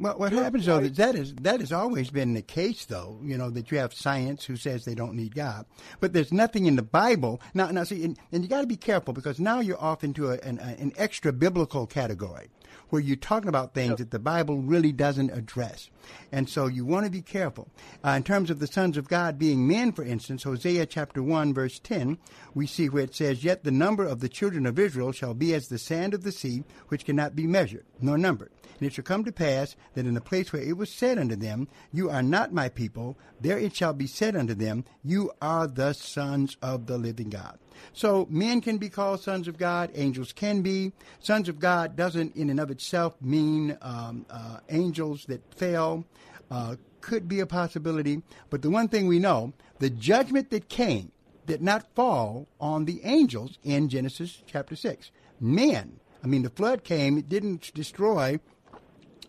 [0.00, 3.20] Well, what happens though is that is that has always been the case, though.
[3.22, 5.66] You know that you have science who says they don't need God,
[6.00, 7.40] but there's nothing in the Bible.
[7.52, 10.30] Now, now see, and, and you got to be careful because now you're off into
[10.30, 12.48] a, an, an extra biblical category
[12.88, 15.90] where you're talking about things that the Bible really doesn't address,
[16.32, 17.68] and so you want to be careful.
[18.04, 21.54] Uh, in terms of the sons of God being men, for instance, Hosea chapter one
[21.54, 22.18] verse ten,
[22.54, 25.54] we see where it says, "Yet the number of the children of Israel shall be
[25.54, 29.04] as the sand of the sea, which cannot be measured nor numbered." And it shall
[29.04, 32.22] come to pass that in the place where it was said unto them, You are
[32.22, 36.86] not my people, there it shall be said unto them, You are the sons of
[36.86, 37.58] the living God.
[37.92, 40.92] So men can be called sons of God, angels can be.
[41.20, 46.04] Sons of God doesn't in and of itself mean um, uh, angels that fell.
[46.50, 48.22] Uh, could be a possibility.
[48.50, 51.12] But the one thing we know, the judgment that came
[51.46, 55.10] did not fall on the angels in Genesis chapter 6.
[55.40, 58.38] Men, I mean, the flood came, it didn't destroy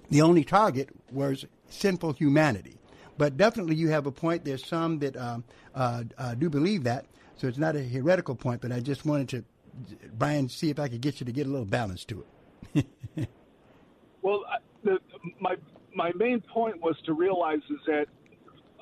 [0.09, 2.77] the only target was sinful humanity.
[3.17, 4.43] But definitely, you have a point.
[4.43, 7.05] There's some that um, uh, uh, do believe that,
[7.37, 8.61] so it's not a heretical point.
[8.61, 9.43] But I just wanted to,
[10.13, 12.25] Brian, see if I could get you to get a little balance to
[12.75, 12.85] it.
[14.21, 14.43] Well,
[14.83, 14.99] the,
[15.39, 15.55] my
[15.95, 18.05] my main point was to realize is that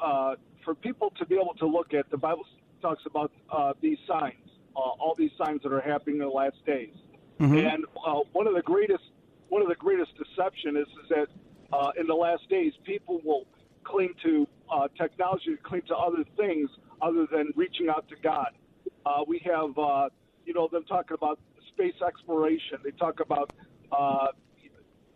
[0.01, 2.45] uh, for people to be able to look at the Bible
[2.81, 4.35] talks about uh, these signs,
[4.75, 6.93] uh, all these signs that are happening in the last days,
[7.39, 7.57] mm-hmm.
[7.57, 9.03] and uh, one of the greatest
[9.49, 11.27] one of the greatest deception is, is that
[11.73, 13.45] uh, in the last days people will
[13.83, 16.69] cling to uh, technology, to cling to other things
[17.01, 18.51] other than reaching out to God.
[19.05, 20.09] Uh, we have, uh,
[20.45, 22.79] you know, them talking about space exploration.
[22.83, 23.53] They talk about
[23.91, 24.27] uh,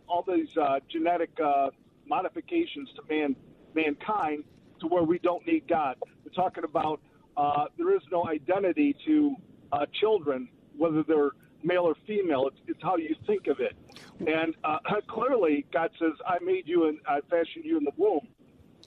[0.08, 1.70] all these uh, genetic uh,
[2.06, 3.36] modifications to man
[3.74, 4.44] mankind
[4.80, 5.96] to where we don't need God.
[6.24, 7.00] They're talking about
[7.36, 9.34] uh, there is no identity to
[9.72, 12.46] uh, children, whether they're male or female.
[12.48, 13.74] It's, it's how you think of it.
[14.20, 18.28] And uh, clearly, God says, "I made you and I fashioned you in the womb,"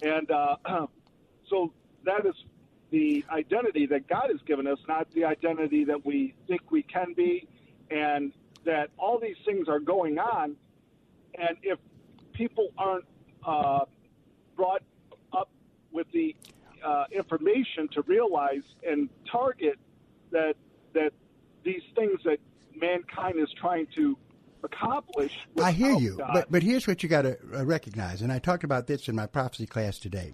[0.02, 0.56] and uh,
[1.50, 2.36] so that is
[2.90, 7.14] the identity that God has given us, not the identity that we think we can
[7.14, 7.48] be,
[7.92, 8.32] and
[8.66, 10.56] that all these things are going on.
[11.36, 11.80] And if
[12.34, 13.06] people aren't
[13.46, 13.86] uh,
[14.56, 14.84] brought
[15.34, 15.50] up
[15.92, 16.36] with the
[16.84, 19.78] uh, information to realize and target
[20.32, 20.56] that
[20.94, 21.12] that
[21.64, 22.38] these things that
[22.76, 24.18] mankind is trying to
[24.64, 25.38] accomplish.
[25.62, 26.32] I hear you, God.
[26.34, 29.16] but but here's what you got to uh, recognize, and I talked about this in
[29.16, 30.34] my prophecy class today.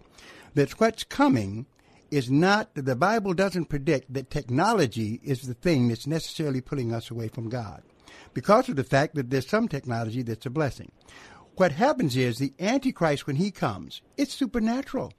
[0.56, 1.66] That what's coming
[2.12, 7.10] is not the Bible doesn't predict that technology is the thing that's necessarily pulling us
[7.10, 7.82] away from God,
[8.34, 10.92] because of the fact that there's some technology that's a blessing.
[11.56, 15.14] What happens is the Antichrist, when he comes, it's supernatural.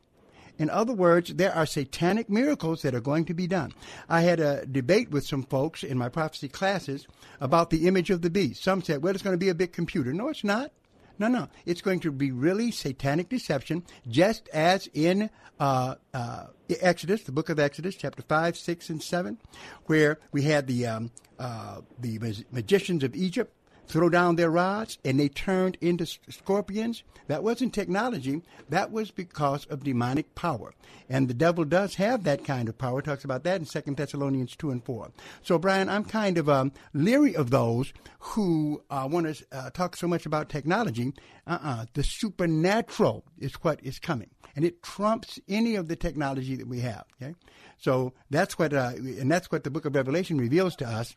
[0.59, 3.73] In other words, there are satanic miracles that are going to be done.
[4.09, 7.07] I had a debate with some folks in my prophecy classes
[7.41, 8.63] about the image of the beast.
[8.63, 10.13] Some said, well, it's going to be a big computer.
[10.13, 10.71] No, it's not.
[11.19, 11.49] No, no.
[11.67, 16.47] It's going to be really satanic deception, just as in uh, uh,
[16.81, 19.39] Exodus, the book of Exodus, chapter 5, 6, and 7,
[19.87, 23.53] where we had the, um, uh, the magicians of Egypt
[23.87, 27.03] throw down their rods and they turned into scorpions.
[27.27, 28.43] That wasn't technology.
[28.69, 30.75] That was because of demonic power.
[31.09, 32.99] And the devil does have that kind of power.
[32.99, 35.11] It talks about that in Second Thessalonians 2 and 4.
[35.43, 39.97] So, Brian, I'm kind of um, leery of those who uh, want to uh, talk
[39.97, 41.13] so much about technology.
[41.47, 41.87] Uh-uh.
[41.95, 44.31] The supernatural is what is coming.
[44.57, 47.05] And it trumps any of the technology that we have.
[47.21, 47.35] Okay?
[47.79, 51.17] So that's what, uh, and that's what the book of Revelation reveals to us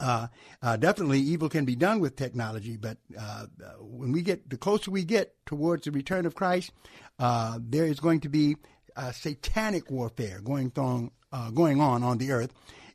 [0.00, 0.28] uh,
[0.62, 3.46] uh, definitely, evil can be done with technology, but uh,
[3.80, 6.72] when we get the closer we get towards the return of Christ,
[7.18, 8.56] uh, there is going to be
[9.12, 12.52] satanic warfare going on uh, going on on the earth,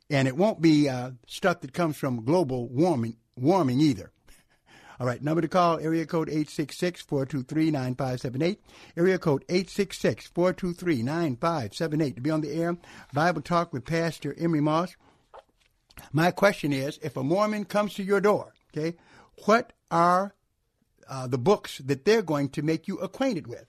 [0.08, 4.10] and it won't be uh, stuff that comes from global warming warming either.
[5.00, 8.56] All right, number to call, area code 866-423-9578.
[8.96, 12.14] Area code 866-423-9578.
[12.14, 12.78] To be on the air,
[13.12, 14.96] Bible Talk with Pastor Emery Moss.
[16.12, 18.96] My question is if a Mormon comes to your door, okay,
[19.46, 20.34] what are
[21.08, 23.66] uh, the books that they're going to make you acquainted with?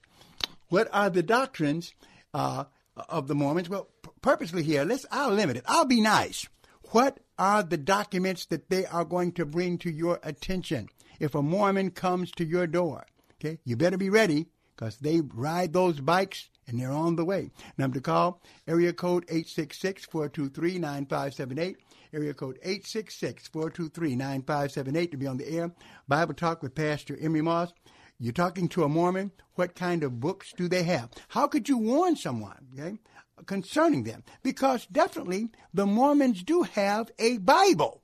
[0.70, 1.94] What are the doctrines
[2.34, 2.65] uh,
[3.10, 3.70] of the Mormons?
[3.70, 3.89] Well,
[4.22, 5.63] purposely here, let's, I'll limit it.
[5.67, 6.48] I'll be nice.
[6.91, 10.89] What are the documents that they are going to bring to your attention
[11.20, 13.06] if a Mormon comes to your door?
[13.36, 17.52] Okay, you better be ready because they ride those bikes and they're on the way.
[17.78, 21.78] Number to call, area code 866 423 9578
[22.13, 25.71] area code 866-423-9578 to be on the air.
[26.08, 27.74] Bible Talk with Pastor Emery Moss.
[28.19, 29.32] You're talking to a Mormon.
[29.56, 31.10] What kind of books do they have?
[31.30, 32.97] How could you warn someone okay,
[33.45, 34.24] concerning them?
[34.43, 38.04] Because definitely the Mormons do have a Bible.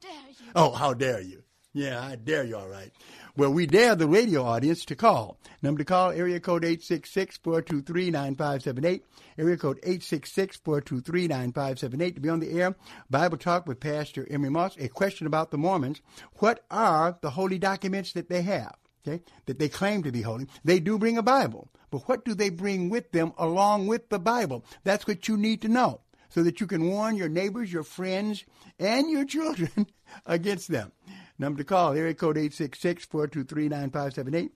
[0.00, 0.46] dare you?
[0.56, 1.42] Oh, how dare you!
[1.72, 2.90] Yeah, I dare you, all right.
[3.36, 5.38] Well, we dare the radio audience to call.
[5.62, 9.02] Number to call, area code 866-423-9578.
[9.38, 12.74] Area code 866-423-9578 to be on the air.
[13.08, 14.76] Bible Talk with Pastor Emery Moss.
[14.78, 16.00] A question about the Mormons.
[16.38, 18.74] What are the holy documents that they have?
[19.06, 21.68] okay, that they claim to be holy, they do bring a Bible.
[21.90, 24.64] But what do they bring with them along with the Bible?
[24.84, 28.44] That's what you need to know so that you can warn your neighbors, your friends,
[28.78, 29.86] and your children
[30.26, 30.92] against them.
[31.40, 34.50] Number to call, area code 866-423-9578.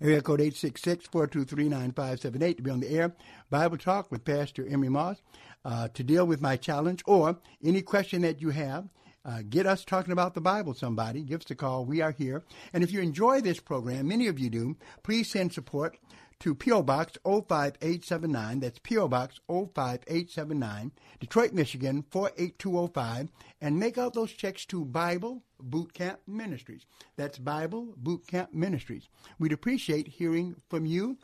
[0.00, 3.14] Area code 866-423-9578 to be on the air.
[3.48, 5.22] Bible Talk with Pastor Emery Moss
[5.64, 8.88] uh, to deal with my challenge or any question that you have.
[9.24, 11.22] Uh, get us talking about the Bible, somebody.
[11.22, 11.84] Give us a call.
[11.84, 12.42] We are here.
[12.72, 15.96] And if you enjoy this program, many of you do, please send support
[16.40, 16.82] to P.O.
[16.82, 18.60] Box 05879.
[18.60, 19.08] That's P.O.
[19.08, 23.30] Box 05879, Detroit, Michigan 48205.
[23.60, 26.86] And make out those checks to Bible Boot Camp Ministries.
[27.16, 29.08] That's Bible Boot Camp Ministries.
[29.38, 31.18] We'd appreciate hearing from you.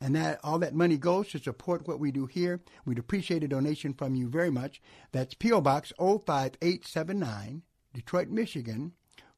[0.00, 2.60] And that all that money goes to support what we do here.
[2.84, 4.80] We'd appreciate a donation from you very much.
[5.10, 5.60] That's P.O.
[5.60, 8.92] Box 05879, Detroit, Michigan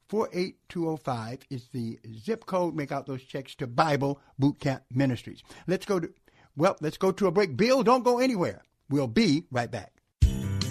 [0.08, 2.74] 48205 is the zip code.
[2.74, 5.42] Make out those checks to Bible Boot Camp Ministries.
[5.66, 6.10] Let's go to,
[6.56, 7.56] well, let's go to a break.
[7.56, 8.62] Bill, don't go anywhere.
[8.88, 9.92] We'll be right back.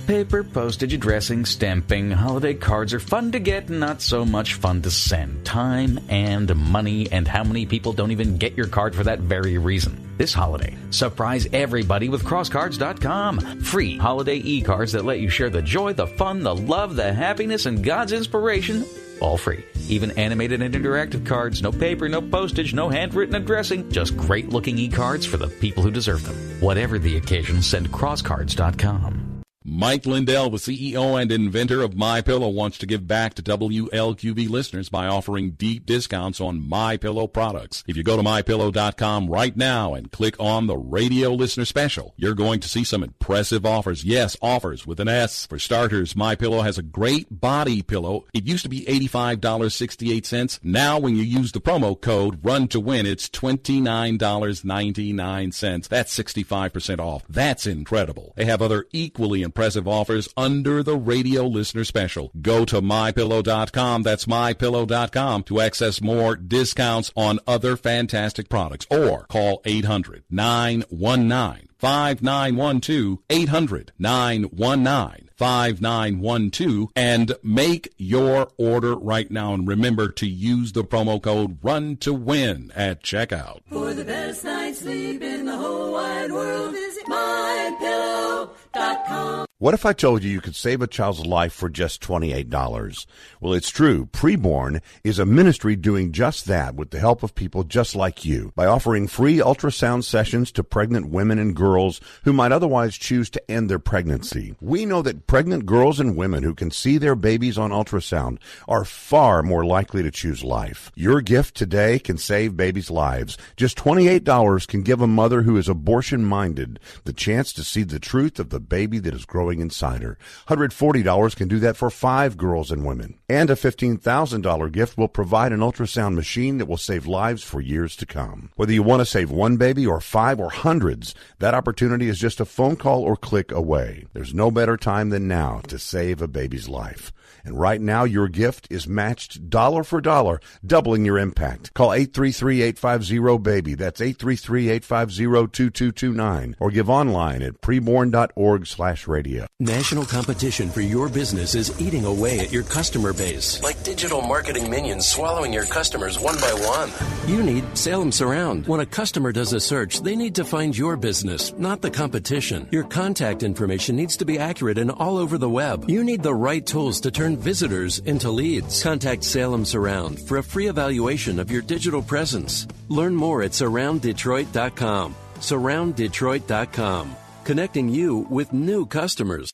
[0.07, 4.89] Paper, postage, addressing, stamping, holiday cards are fun to get, not so much fun to
[4.89, 5.45] send.
[5.45, 9.57] Time and money, and how many people don't even get your card for that very
[9.57, 10.15] reason.
[10.17, 13.59] This holiday, surprise everybody with crosscards.com.
[13.59, 17.11] Free holiday e cards that let you share the joy, the fun, the love, the
[17.11, 18.85] happiness, and God's inspiration
[19.21, 19.63] all free.
[19.87, 24.77] Even animated and interactive cards, no paper, no postage, no handwritten addressing, just great looking
[24.77, 26.35] e cards for the people who deserve them.
[26.59, 29.36] Whatever the occasion, send crosscards.com.
[29.69, 34.49] Mike Lindell, the CEO and inventor of My Pillow, wants to give back to WLQV
[34.49, 37.83] listeners by offering deep discounts on My Pillow products.
[37.85, 42.33] If you go to mypillow.com right now and click on the radio listener special, you're
[42.33, 44.05] going to see some impressive offers.
[44.05, 45.45] Yes, offers with an S.
[45.47, 48.23] For starters, My Pillow has a great body pillow.
[48.33, 50.61] It used to be $85.68.
[50.63, 55.87] Now when you use the promo code RUN to win, it's $29.99.
[55.89, 57.25] That's 65% off.
[57.27, 58.31] That's incredible.
[58.37, 62.29] They have other equally impressive impressive offers under the radio listener special.
[62.43, 64.03] Go to mypillow.com.
[64.03, 73.17] That's mypillow.com to access more discounts on other fantastic products or call 800 919 5912
[73.31, 79.53] 800 919 5912 and make your order right now.
[79.53, 83.61] And remember to use the promo code RUN to win at checkout.
[83.69, 89.46] For the best night's sleep in the whole wide world, visit mypillow.com.
[89.59, 93.07] What if I told you you could save a child's life for just $28?
[93.41, 94.05] Well, it's true.
[94.05, 98.51] Preborn is a ministry doing just that with the help of people just like you
[98.55, 103.49] by offering free ultrasound sessions to pregnant women and girls who might otherwise choose to
[103.49, 104.53] end their pregnancy.
[104.61, 108.37] We know that pregnant girls and women who can see their babies on ultrasound
[108.67, 110.91] are far more likely to choose life.
[110.93, 113.39] Your gift today can save babies' lives.
[113.55, 117.97] Just $28 can give a mother who is abortion minded the chance to see the
[117.97, 120.17] truth of the baby that is growing inside her.
[120.49, 123.17] $140 can do that for five girls and women.
[123.29, 127.95] And a $15,000 gift will provide an ultrasound machine that will save lives for years
[127.97, 128.51] to come.
[128.55, 132.39] Whether you want to save one baby or five or hundreds, that opportunity is just
[132.39, 134.05] a phone call or click away.
[134.13, 137.13] There's no better time than now to save a baby's life.
[137.47, 141.73] And right now, your gift is matched dollar for dollar, doubling your impact.
[141.73, 143.75] Call 833-850-BABY.
[143.75, 146.55] That's 833-850-2229.
[146.59, 149.47] Or give online at preborn.org slash radio.
[149.61, 153.63] National competition for your business is eating away at your customer base.
[153.63, 156.91] Like digital marketing minions swallowing your customers one by one.
[157.31, 158.67] You need Salem Surround.
[158.67, 162.67] When a customer does a search, they need to find your business, not the competition.
[162.71, 165.89] Your contact information needs to be accurate and all over the web.
[165.89, 168.83] You need the right tools to turn visitors into leads.
[168.83, 172.67] Contact Salem Surround for a free evaluation of your digital presence.
[172.89, 175.15] Learn more at surrounddetroit.com.
[175.35, 177.15] Surrounddetroit.com.
[177.43, 179.53] Connecting you with new customers.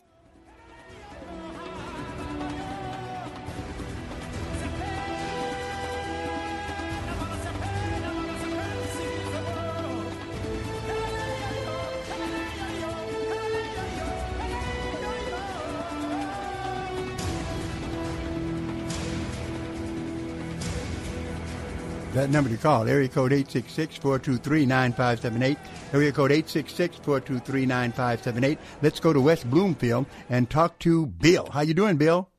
[22.14, 25.58] That number to call, area code 866-423-9578,
[25.94, 28.60] area code 866-423-9578.
[28.84, 31.50] Let's go to West Bloomfield and talk to Bill.
[31.52, 32.30] How you doing, Bill?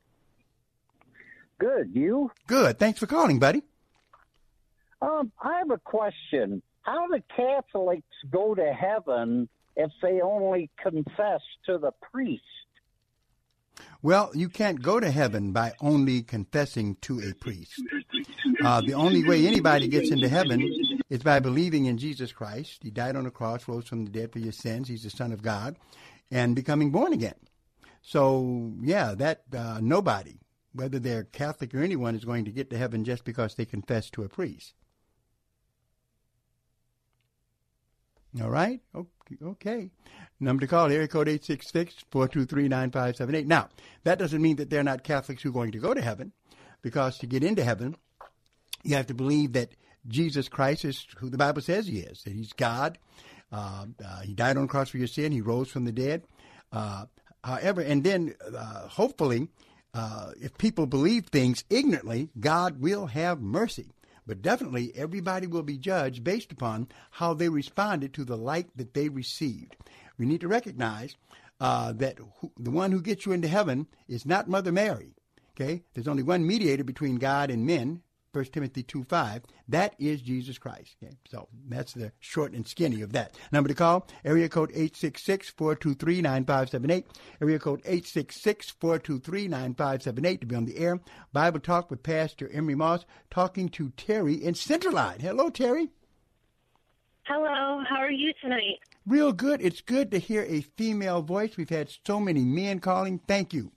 [1.59, 1.91] Good.
[1.93, 2.31] You?
[2.47, 2.79] Good.
[2.79, 3.63] Thanks for calling, buddy.
[5.01, 6.61] Um, I have a question.
[6.83, 12.43] How do Catholics go to heaven if they only confess to the priest?
[14.05, 17.81] Well, you can't go to heaven by only confessing to a priest.
[18.63, 20.61] Uh, the only way anybody gets into heaven
[21.09, 22.83] is by believing in Jesus Christ.
[22.83, 24.89] He died on the cross, rose from the dead for your sins.
[24.89, 25.77] He's the Son of God,
[26.29, 27.33] and becoming born again.
[28.03, 30.37] So, yeah, that uh, nobody,
[30.73, 34.11] whether they're Catholic or anyone, is going to get to heaven just because they confess
[34.11, 34.75] to a priest.
[38.39, 38.81] All right?
[39.41, 39.89] Okay.
[40.39, 43.45] Number to call, area code 866-423-9578.
[43.45, 43.69] Now,
[44.03, 46.33] that doesn't mean that they're not Catholics who are going to go to heaven,
[46.81, 47.95] because to get into heaven,
[48.83, 49.69] you have to believe that
[50.07, 52.97] Jesus Christ is who the Bible says he is, that he's God.
[53.51, 55.31] Uh, uh, he died on the cross for your sin.
[55.31, 56.23] He rose from the dead.
[56.71, 57.05] Uh,
[57.43, 59.47] however, and then uh, hopefully,
[59.93, 63.87] uh, if people believe things ignorantly, God will have mercy.
[64.27, 68.93] But definitely, everybody will be judged based upon how they responded to the light that
[68.93, 69.75] they received.
[70.17, 71.15] We need to recognize
[71.59, 75.13] uh, that who, the one who gets you into heaven is not Mother Mary.
[75.55, 78.01] Okay, there's only one mediator between God and men,
[78.35, 79.43] 1 Timothy 2 5.
[79.69, 80.97] That is Jesus Christ.
[81.01, 81.15] Okay?
[81.29, 83.35] So that's the short and skinny of that.
[83.51, 87.07] Number to call, area code 866 423 9578.
[87.41, 90.99] Area code 866 423 9578 to be on the air.
[91.31, 95.21] Bible Talk with Pastor Emery Moss, talking to Terry in Centerline.
[95.21, 95.89] Hello, Terry.
[97.23, 98.79] Hello, how are you tonight?
[99.07, 99.61] Real good.
[99.61, 101.57] It's good to hear a female voice.
[101.57, 103.19] We've had so many men calling.
[103.27, 103.71] Thank you.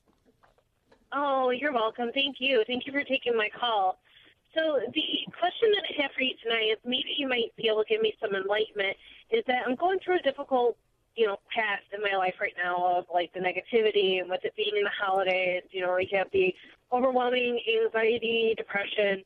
[1.12, 2.10] Oh, you're welcome.
[2.14, 2.64] Thank you.
[2.66, 3.98] Thank you for taking my call.
[4.54, 5.02] So the
[5.38, 8.00] question that I have for you tonight is maybe you might be able to give
[8.00, 8.96] me some enlightenment.
[9.30, 10.76] Is that I'm going through a difficult,
[11.14, 14.56] you know, past in my life right now of like the negativity and with it
[14.56, 15.62] being in the holidays.
[15.70, 16.54] You know, you have the
[16.90, 19.22] overwhelming anxiety, depression,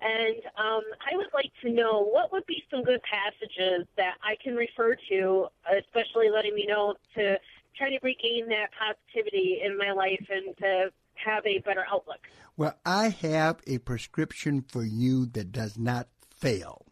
[0.00, 4.36] and um, I would like to know what would be some good passages that I
[4.42, 5.46] can refer to,
[5.78, 7.38] especially letting me know to
[7.76, 12.26] try to regain that positivity in my life and to have a better outlook.
[12.56, 16.86] Well, I have a prescription for you that does not fail.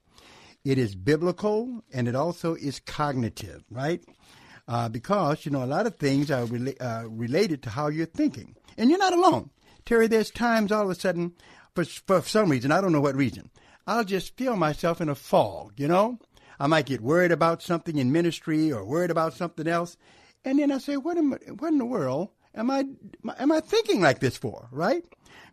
[0.65, 4.03] It is biblical and it also is cognitive, right?
[4.69, 8.07] Uh, because, you know, a lot of things are rela- uh, related to how you're
[8.07, 8.57] thinking.
[8.79, 9.51] And you're not alone.
[9.85, 11.33] Terry, there's times all of a sudden,
[11.75, 13.51] for, for some reason, I don't know what reason,
[13.87, 16.19] I'll just feel myself in a fog, you know?
[16.61, 19.97] I might get worried about something in ministry or worried about something else.
[20.45, 22.85] And then I say, what, am, what in the world am I
[23.39, 24.69] am I thinking like this for?
[24.71, 25.05] Right?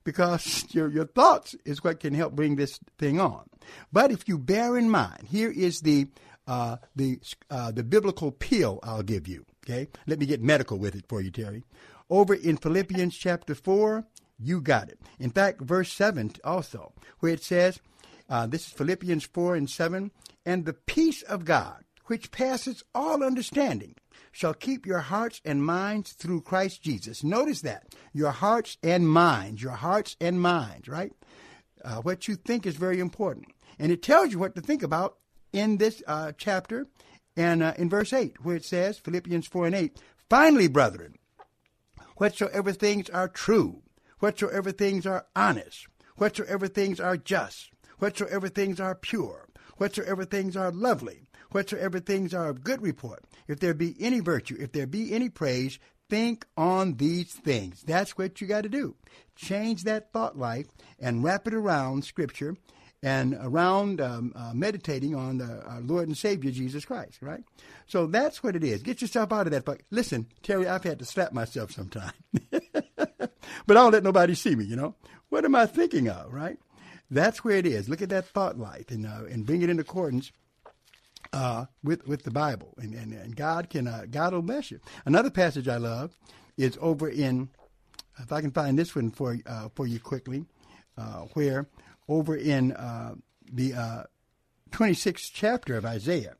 [0.03, 3.49] Because your your thoughts is what can help bring this thing on.
[3.91, 6.07] But if you bear in mind, here is the
[6.47, 9.45] uh, the uh, the biblical pill I'll give you.
[9.65, 11.63] Okay, let me get medical with it for you, Terry.
[12.09, 14.05] Over in Philippians chapter four,
[14.39, 14.99] you got it.
[15.19, 17.79] In fact, verse seven also, where it says,
[18.29, 20.11] uh, this is Philippians four and seven,
[20.45, 23.95] and the peace of God, which passes all understanding
[24.31, 27.23] shall keep your hearts and minds through Christ Jesus.
[27.23, 27.93] Notice that.
[28.13, 31.11] Your hearts and minds, your hearts and minds, right?
[31.83, 33.47] Uh, what you think is very important.
[33.77, 35.17] And it tells you what to think about
[35.51, 36.87] in this uh, chapter
[37.35, 39.97] and uh, in verse 8, where it says, Philippians 4 and 8,
[40.29, 41.15] Finally, brethren,
[42.17, 43.81] whatsoever things are true,
[44.19, 49.47] whatsoever things are honest, whatsoever things are just, whatsoever things are pure,
[49.77, 54.57] whatsoever things are lovely, whatsoever things are of good report, if there be any virtue,
[54.59, 57.83] if there be any praise, think on these things.
[57.83, 58.95] That's what you got to do.
[59.35, 60.67] Change that thought life
[60.99, 62.55] and wrap it around Scripture
[63.01, 67.43] and around um, uh, meditating on the, our Lord and Savior Jesus Christ, right?
[67.87, 68.83] So that's what it is.
[68.83, 69.63] Get yourself out of that.
[69.65, 72.11] But listen, Terry, I've had to slap myself sometime,
[73.65, 74.65] but I don't let nobody see me.
[74.65, 74.95] You know,
[75.29, 76.57] what am I thinking of, right?
[77.11, 77.89] That's where it is.
[77.89, 80.31] Look at that thought life and uh, and bring it in accordance
[81.33, 84.79] uh, with with the Bible, and and, and God can uh, God will bless you.
[85.05, 86.17] Another passage I love
[86.57, 87.49] is over in,
[88.19, 90.45] if I can find this one for uh, for you quickly,
[90.97, 91.67] uh, where
[92.07, 93.15] over in uh,
[93.51, 94.05] the
[94.71, 96.35] 26th uh, chapter of Isaiah.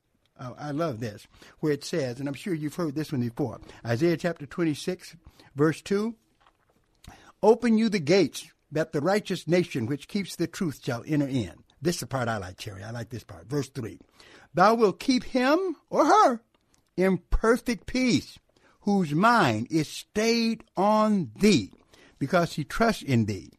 [0.57, 1.28] I love this,
[1.59, 3.59] where it says, and I'm sure you've heard this one before.
[3.86, 5.17] Isaiah chapter 26,
[5.53, 6.15] verse 2
[7.42, 11.54] Open you the gates, that the righteous nation which keeps the truth shall enter in.
[11.82, 12.84] This is the part I like, Terry.
[12.84, 13.48] I like this part.
[13.48, 14.00] Verse 3
[14.54, 16.42] Thou wilt keep him or her
[16.98, 18.38] in perfect peace,
[18.82, 21.72] whose mind is stayed on thee,
[22.18, 23.52] because he trusts in thee.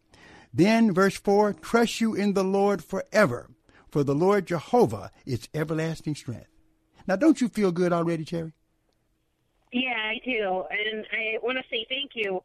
[0.52, 3.50] Then, verse 4 Trust you in the Lord forever,
[3.88, 6.48] for the Lord Jehovah is everlasting strength.
[7.06, 8.52] Now, don't you feel good already, Terry?
[9.72, 10.64] Yeah, I do.
[10.70, 12.42] And I want to say thank you,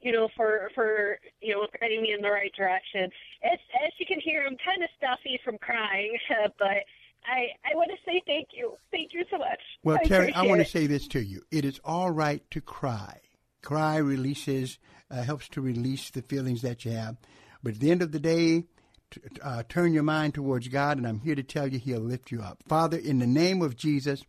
[0.00, 3.10] you know, for, for you know, guiding me in the right direction.
[3.44, 6.16] As, as you can hear, I'm kind of stuffy from crying,
[6.58, 6.84] but
[7.26, 8.74] I, I want to say thank you.
[8.90, 9.60] Thank you so much.
[9.82, 11.42] Well, I Terry, I want to say this to you.
[11.50, 13.20] It is all right to cry.
[13.62, 14.78] Cry releases,
[15.10, 17.16] uh, helps to release the feelings that you have.
[17.62, 18.64] But at the end of the day,
[19.42, 22.42] uh, turn your mind towards God, and I'm here to tell you He'll lift you
[22.42, 22.62] up.
[22.68, 24.22] Father, in the name of Jesus,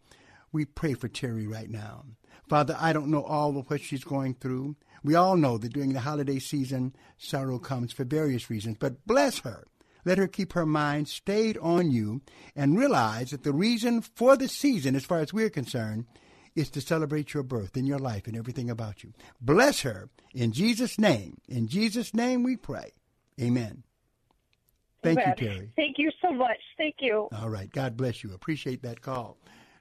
[0.51, 2.05] we pray for Terry right now.
[2.47, 4.75] Father, I don't know all of what she's going through.
[5.03, 9.39] We all know that during the holiday season, sorrow comes for various reasons, but bless
[9.39, 9.65] her.
[10.05, 12.21] Let her keep her mind stayed on you
[12.55, 16.05] and realize that the reason for the season, as far as we're concerned,
[16.55, 19.13] is to celebrate your birth and your life and everything about you.
[19.39, 21.37] Bless her in Jesus' name.
[21.47, 22.91] In Jesus' name we pray.
[23.39, 23.83] Amen.
[25.01, 25.35] Thank Amen.
[25.37, 25.71] you, Terry.
[25.75, 26.57] Thank you so much.
[26.77, 27.29] Thank you.
[27.37, 27.71] All right.
[27.71, 28.33] God bless you.
[28.33, 29.37] Appreciate that call.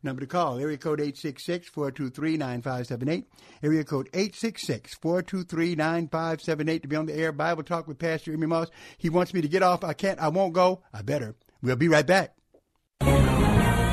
[0.08, 3.24] Number to call, area code 866-423-9578.
[3.62, 7.30] Area code 866-423-9578 to be on the air.
[7.30, 8.70] Bible Talk with Pastor Emery Moss.
[8.96, 9.84] He wants me to get off.
[9.84, 10.18] I can't.
[10.18, 10.80] I won't go.
[10.94, 11.36] I better.
[11.60, 12.34] We'll be right back.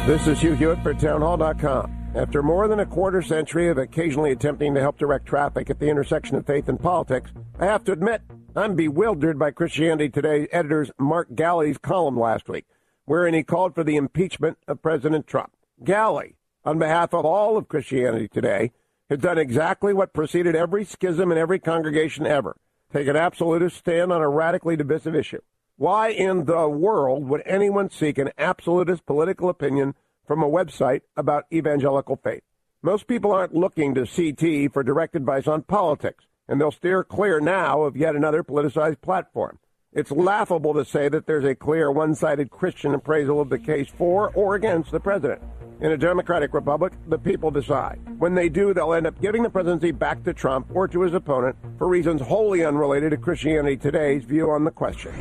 [0.07, 2.13] This is Hugh Hewitt for Townhall.com.
[2.15, 5.89] After more than a quarter century of occasionally attempting to help direct traffic at the
[5.89, 8.21] intersection of faith and politics, I have to admit
[8.55, 12.67] I'm bewildered by Christianity Today editor's Mark Galli's column last week,
[13.03, 15.51] wherein he called for the impeachment of President Trump.
[15.83, 18.71] Galli, on behalf of all of Christianity Today,
[19.09, 22.55] has done exactly what preceded every schism in every congregation ever
[22.95, 25.41] take an absolutist stand on a radically divisive issue.
[25.75, 29.95] Why in the world would anyone seek an absolutist political opinion
[30.25, 32.43] from a website about evangelical faith?
[32.81, 37.41] Most people aren't looking to CT for direct advice on politics, and they'll steer clear
[37.41, 39.59] now of yet another politicized platform.
[39.95, 43.87] It's laughable to say that there's a clear one sided Christian appraisal of the case
[43.97, 45.41] for or against the president.
[45.79, 48.01] In a democratic republic, the people decide.
[48.19, 51.13] When they do, they'll end up giving the presidency back to Trump or to his
[51.13, 55.13] opponent for reasons wholly unrelated to Christianity Today's view on the question.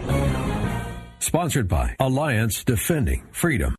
[1.20, 3.76] Sponsored by Alliance Defending Freedom.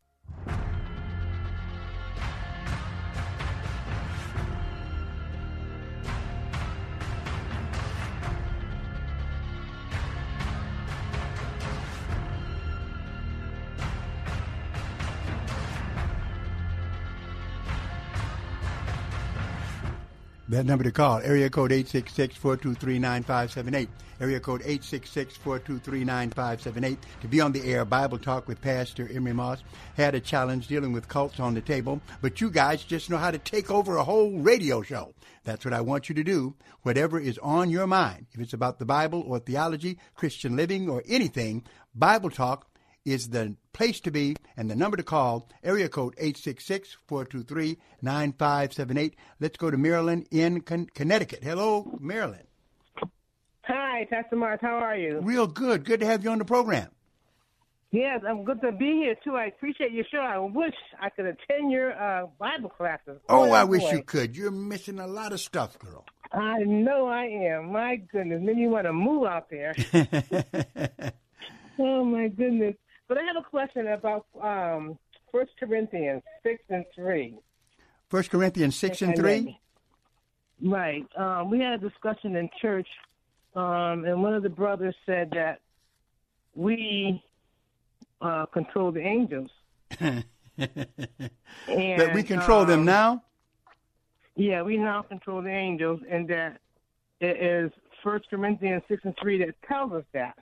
[20.48, 23.88] That number to call, area code 866-423-9578.
[24.22, 26.98] Area code 866-423-9578.
[27.22, 29.64] To be on the air, Bible Talk with Pastor Emery Moss.
[29.98, 33.32] Had a challenge dealing with cults on the table, but you guys just know how
[33.32, 35.16] to take over a whole radio show.
[35.46, 36.54] That's what I want you to do.
[36.84, 41.02] Whatever is on your mind, if it's about the Bible or theology, Christian living, or
[41.10, 41.64] anything,
[41.96, 42.68] Bible Talk
[43.06, 49.14] is the place to be and the number to call, area code 866-423-9578.
[49.39, 51.43] Let's go to Maryland in Con- Connecticut.
[51.43, 52.47] Hello, Maryland.
[53.64, 54.60] Hi, Pastor Mark.
[54.62, 55.20] How are you?
[55.22, 55.86] Real good.
[55.86, 56.89] Good to have you on the program.
[57.91, 59.36] Yes, I'm good to be here too.
[59.38, 60.18] I appreciate your show.
[60.18, 63.22] I wish I could attend your uh, Bible classes.
[63.30, 63.70] Oh, I boy.
[63.72, 64.36] wish you could.
[64.36, 66.03] You're missing a lot of stuff, girl.
[66.34, 67.72] I know I am.
[67.72, 69.74] My goodness, then you want to move out there.
[71.80, 72.76] oh my goodness.
[73.08, 74.97] But I have a question about um
[75.32, 77.38] First Corinthians six and three.
[78.10, 79.60] First Corinthians 6 and 3?
[80.64, 81.06] Right.
[81.18, 82.88] Um, we had a discussion in church,
[83.56, 85.60] um, and one of the brothers said that
[86.53, 87.22] we
[88.22, 89.49] uh, control the angels.
[89.99, 90.24] that
[92.14, 93.24] we control them um, now?
[94.36, 96.60] Yeah, we now control the angels, and that
[97.20, 97.72] it is
[98.03, 100.38] First Corinthians six and three that tells us that.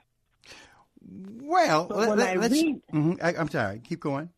[1.42, 2.82] Well, But let, when I us read-
[3.22, 3.80] I, I'm sorry.
[3.80, 4.30] Keep going.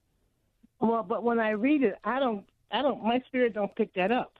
[0.81, 4.12] Well, but when I read it, I don't, I don't, my spirit don't pick that
[4.12, 4.39] up.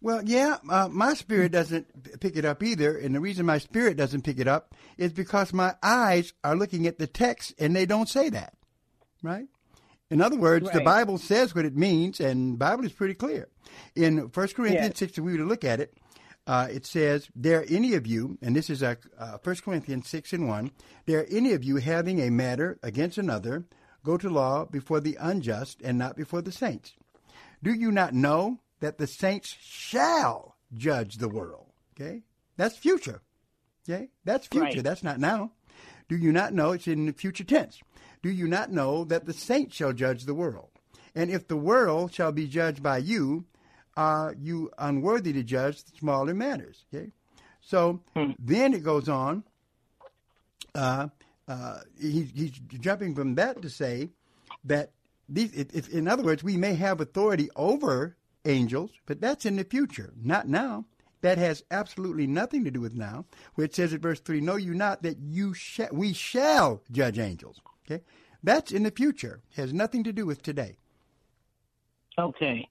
[0.00, 3.96] Well, yeah, uh, my spirit doesn't pick it up either, and the reason my spirit
[3.96, 7.84] doesn't pick it up is because my eyes are looking at the text and they
[7.84, 8.54] don't say that,
[9.22, 9.46] right?
[10.10, 13.48] In other words, the Bible says what it means, and the Bible is pretty clear.
[13.96, 14.98] In 1 Corinthians Yes.
[14.98, 15.92] 6, if we were to look at it,
[16.48, 20.32] uh, it says, There any of you, and this is a, uh, 1 Corinthians 6
[20.32, 20.70] and 1,
[21.04, 23.66] there any of you having a matter against another,
[24.02, 26.94] go to law before the unjust and not before the saints.
[27.62, 31.66] Do you not know that the saints shall judge the world?
[31.94, 32.22] Okay?
[32.56, 33.20] That's future.
[33.88, 34.08] Okay?
[34.24, 34.64] That's future.
[34.64, 34.82] Right.
[34.82, 35.52] That's not now.
[36.08, 36.72] Do you not know?
[36.72, 37.78] It's in the future tense.
[38.22, 40.70] Do you not know that the saints shall judge the world?
[41.14, 43.44] And if the world shall be judged by you,
[43.98, 46.84] are you unworthy to judge the smaller matters?
[46.94, 47.10] Okay?
[47.60, 48.00] So
[48.38, 49.42] then it goes on.
[50.72, 51.08] Uh,
[51.48, 54.10] uh, he, he's jumping from that to say
[54.64, 54.92] that
[55.28, 59.56] these, it, it, in other words, we may have authority over angels, but that's in
[59.56, 60.84] the future, not now.
[61.22, 63.24] That has absolutely nothing to do with now.
[63.56, 67.18] Where it says in verse three, "Know you not that you shall we shall judge
[67.18, 68.04] angels." Okay,
[68.44, 69.40] that's in the future.
[69.50, 70.76] it Has nothing to do with today.
[72.16, 72.68] Okay.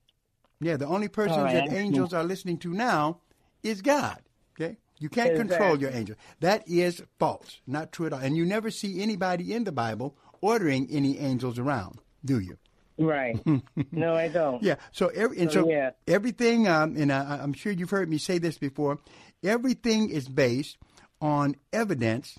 [0.60, 3.20] Yeah, the only persons All right, that angels are listening to now
[3.64, 4.22] is God.
[4.60, 6.16] Okay, You can't control your angel.
[6.40, 8.20] That is false, not true at all.
[8.20, 12.58] And you never see anybody in the Bible ordering any angels around, do you?
[12.98, 13.40] Right.
[13.92, 14.64] no, I don't.
[14.64, 14.76] Yeah.
[14.92, 15.92] So every and So, so yeah.
[16.08, 19.00] everything, um, and I, I'm sure you've heard me say this before.
[19.44, 20.78] Everything is based
[21.22, 22.38] on evidence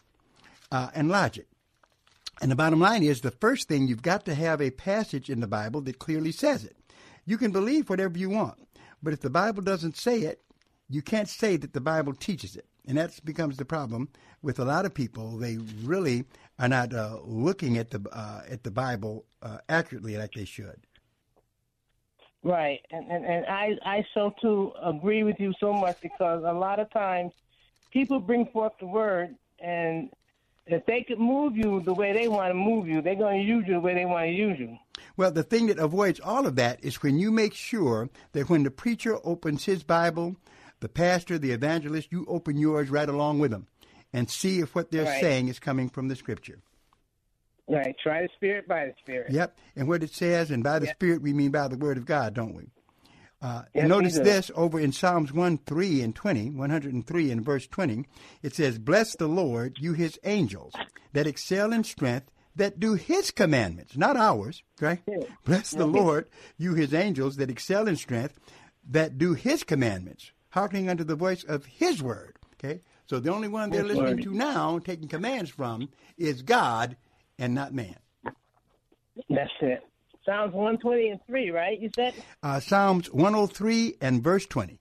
[0.73, 1.47] uh, and logic.
[2.41, 5.41] And the bottom line is, the first thing you've got to have a passage in
[5.41, 6.77] the Bible that clearly says it.
[7.29, 8.57] You can believe whatever you want,
[9.03, 10.41] but if the Bible doesn't say it,
[10.89, 12.64] you can't say that the Bible teaches it.
[12.87, 14.09] And that becomes the problem
[14.41, 15.37] with a lot of people.
[15.37, 16.24] They really
[16.59, 20.81] are not uh, looking at the uh, at the Bible uh, accurately like they should.
[22.43, 26.55] Right, and, and and I I so too agree with you so much because a
[26.55, 27.35] lot of times
[27.91, 30.09] people bring forth the word, and
[30.66, 33.47] if they could move you the way they want to move you, they're going to
[33.47, 34.79] use you the way they want to use you.
[35.19, 38.62] Well, the thing that avoids all of that is when you make sure that when
[38.62, 40.37] the preacher opens his Bible,
[40.79, 43.66] the pastor, the evangelist, you open yours right along with them
[44.12, 45.21] and see if what they're Right.
[45.21, 46.61] saying is coming from the scripture.
[47.69, 49.33] Right, try the spirit by the spirit.
[49.33, 49.59] Yep.
[49.75, 50.95] And what it says, and by the Yeah.
[50.95, 52.71] Spirit, we mean by the Word of God, don't we?
[53.43, 58.05] Uh, and notice this over in Psalms 1 3 and 20, 103 and verse 20.
[58.43, 60.75] It says, Bless the Lord, you his angels,
[61.12, 65.01] that excel in strength, that do his commandments, not ours, right?
[65.45, 66.29] Bless the Lord,
[66.59, 68.39] you his angels, that excel in strength,
[68.91, 72.37] that do his commandments, hearkening unto the voice of his word.
[72.55, 72.83] Okay?
[73.07, 74.23] So the only one they're His listening word.
[74.25, 75.89] to now, taking commands from,
[76.19, 76.97] is God
[77.39, 77.97] and not man.
[79.31, 79.81] That's it.
[80.25, 81.81] Psalms 120 and 3, right?
[81.81, 84.79] You said Uh, Psalms 103 and verse 20.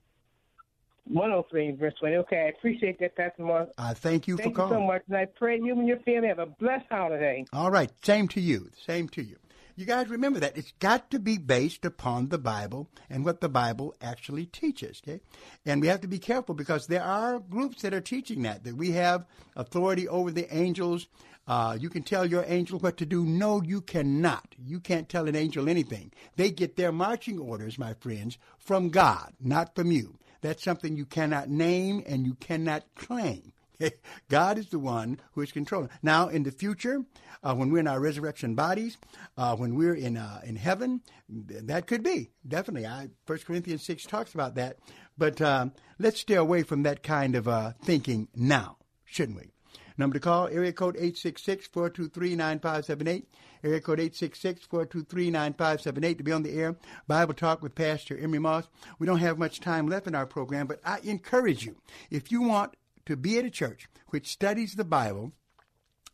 [1.09, 2.15] 103 verse 20.
[2.17, 3.67] Okay, I appreciate that, Pastor Moore.
[3.77, 6.27] I thank you Thank for you so much, and I pray you and your family
[6.27, 7.45] have a blessed holiday.
[7.53, 8.69] All right, same to you.
[8.85, 9.37] Same to you.
[9.77, 10.57] You guys remember that.
[10.57, 15.21] It's got to be based upon the Bible and what the Bible actually teaches, okay?
[15.67, 18.75] And we have to be careful because there are groups that are teaching that, that
[18.75, 21.05] we have authority over the angels.
[21.47, 23.23] Uh, you can tell your angel what to do.
[23.23, 24.55] No, you cannot.
[24.65, 26.11] You can't tell an angel anything.
[26.37, 30.17] They get their marching orders, my friends, from God, not from you.
[30.41, 33.53] That's something you cannot name and you cannot claim.
[34.29, 35.89] God is the one who is controlling.
[36.01, 37.03] Now, in the future,
[37.43, 38.97] uh, when we're in our resurrection bodies,
[39.37, 41.01] uh, when we're in uh, in heaven,
[41.47, 42.87] th- that could be definitely.
[42.87, 44.77] I First Corinthians six talks about that.
[45.17, 49.51] But um, let's stay away from that kind of uh, thinking now, shouldn't we?
[49.97, 53.25] Number to call, area code 866-423-9578.
[53.63, 56.75] Area code 866-423-9578 to be on the air.
[57.07, 58.67] Bible Talk with Pastor Emery Moss.
[58.99, 61.77] We don't have much time left in our program, but I encourage you,
[62.11, 62.75] if you want
[63.07, 65.31] to be at a church which studies the Bible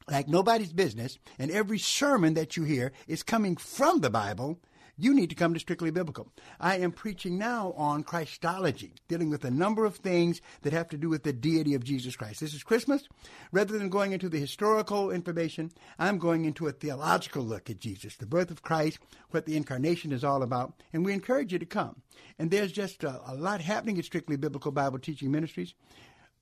[0.10, 4.60] like nobody's business, and every sermon that you hear is coming from the Bible,
[4.98, 6.32] you need to come to Strictly Biblical.
[6.60, 10.98] I am preaching now on Christology, dealing with a number of things that have to
[10.98, 12.42] do with the deity of Jesus Christ.
[12.42, 13.08] This is Christmas.
[13.52, 18.16] Rather than going into the historical information, I'm going into a theological look at Jesus,
[18.16, 19.00] the birth of Christ,
[19.32, 22.02] what the incarnation is all about, and we encourage you to come.
[22.38, 25.74] And there's just a, a lot happening at Strictly Biblical Bible Teaching Ministries.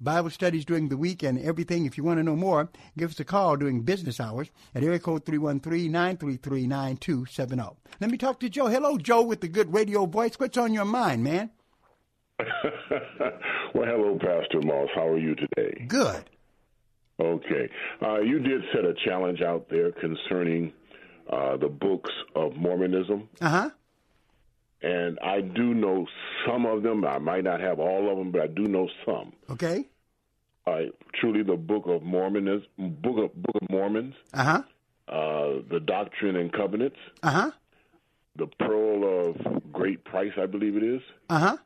[0.02, 1.86] Bible studies during the week and everything.
[1.86, 4.99] If you want to know more, give us a call during business hours at area
[4.99, 7.76] code 313-933-9270.
[7.99, 8.68] Let me talk to Joe.
[8.68, 10.34] Hello, Joe, with the good radio voice.
[10.38, 11.52] What's on your mind, man?
[12.39, 14.89] well, hello, Pastor Moss.
[14.95, 15.86] How are you today?
[15.88, 16.30] Good.
[17.20, 17.70] Okay.
[18.02, 20.74] Uh, you did set a challenge out there concerning
[21.32, 23.70] uh, the books of Mormonism, Uh-huh.
[24.82, 26.08] And I do know
[26.48, 27.06] some of them.
[27.06, 29.34] I might not have all of them, but I do know some.
[29.50, 29.88] Okay.
[30.68, 30.82] Uh,
[31.16, 34.62] truly, the Book of Mormonism, Book of Book of Mormons, Uh-huh.
[35.08, 37.52] uh, the Doctrine and Covenants, Uh-huh.
[38.36, 41.58] the Pearl of Great Price, I believe it is, Uh-huh.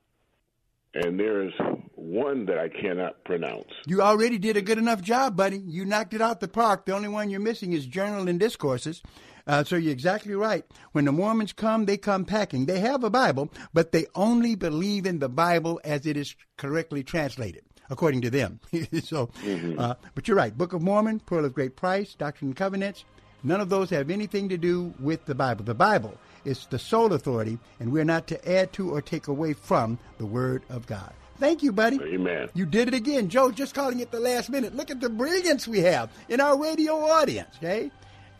[0.93, 1.51] and there is
[1.95, 3.67] one that I cannot pronounce.
[3.85, 5.57] You already did a good enough job, buddy.
[5.57, 6.85] You knocked it out the park.
[6.85, 9.01] The only one you're missing is Journal and Discourses.
[9.47, 10.65] Uh, so you're exactly right.
[10.91, 12.65] When the Mormons come, they come packing.
[12.65, 17.03] They have a Bible, but they only believe in the Bible as it is correctly
[17.03, 18.59] translated, according to them.
[19.03, 19.29] so,
[19.77, 20.57] uh, but you're right.
[20.57, 23.05] Book of Mormon, Pearl of Great Price, Doctrine and Covenants.
[23.43, 25.63] None of those have anything to do with the Bible.
[25.63, 29.53] The Bible is the sole authority, and we're not to add to or take away
[29.53, 31.13] from the Word of God.
[31.37, 31.99] Thank you, buddy.
[32.01, 32.49] Amen.
[32.53, 33.27] You did it again.
[33.29, 34.75] Joe, just calling it the last minute.
[34.75, 37.91] Look at the brilliance we have in our radio audience, okay?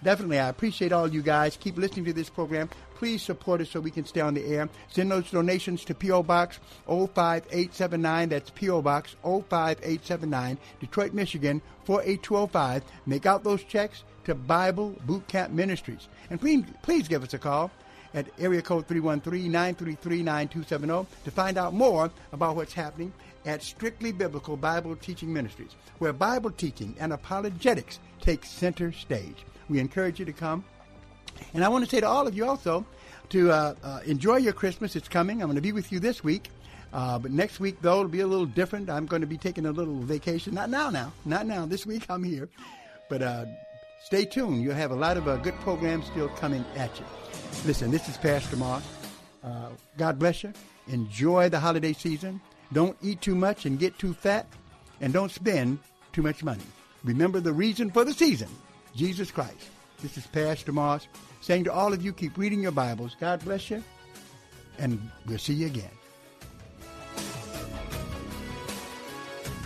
[0.03, 1.57] Definitely, I appreciate all you guys.
[1.57, 2.69] Keep listening to this program.
[2.95, 4.67] Please support us so we can stay on the air.
[4.89, 6.23] Send those donations to P.O.
[6.23, 8.29] Box 05879.
[8.29, 8.81] That's P.O.
[8.81, 12.83] Box 05879, Detroit, Michigan 48205.
[13.05, 16.07] Make out those checks to Bible Boot Camp Ministries.
[16.29, 17.71] And please, please give us a call
[18.13, 23.11] at area code 313-933-9270 to find out more about what's happening
[23.45, 29.45] at Strictly Biblical Bible Teaching Ministries, where Bible teaching and apologetics take center stage.
[29.69, 30.63] We encourage you to come.
[31.53, 32.85] And I want to say to all of you also
[33.29, 34.95] to uh, uh, enjoy your Christmas.
[34.95, 35.41] It's coming.
[35.41, 36.49] I'm going to be with you this week.
[36.93, 38.89] Uh, but next week, though, it'll be a little different.
[38.89, 40.53] I'm going to be taking a little vacation.
[40.53, 41.11] Not now, now.
[41.25, 41.65] Not now.
[41.65, 42.47] This week, I'm here.
[43.09, 43.45] But uh,
[44.03, 44.63] stay tuned.
[44.63, 47.05] You'll have a lot of uh, good programs still coming at you.
[47.65, 48.83] Listen, this is Pastor Moss.
[49.43, 50.53] Uh, God bless you.
[50.87, 52.39] Enjoy the holiday season.
[52.73, 54.47] Don't eat too much and get too fat.
[55.01, 55.79] And don't spend
[56.13, 56.63] too much money.
[57.03, 58.47] Remember the reason for the season
[58.95, 59.69] Jesus Christ.
[60.01, 61.07] This is Pastor Moss
[61.41, 63.15] saying to all of you, keep reading your Bibles.
[63.19, 63.83] God bless you.
[64.77, 65.91] And we'll see you again.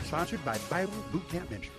[0.06, 1.79] Sponsored by Bible Boot Camp Ministries.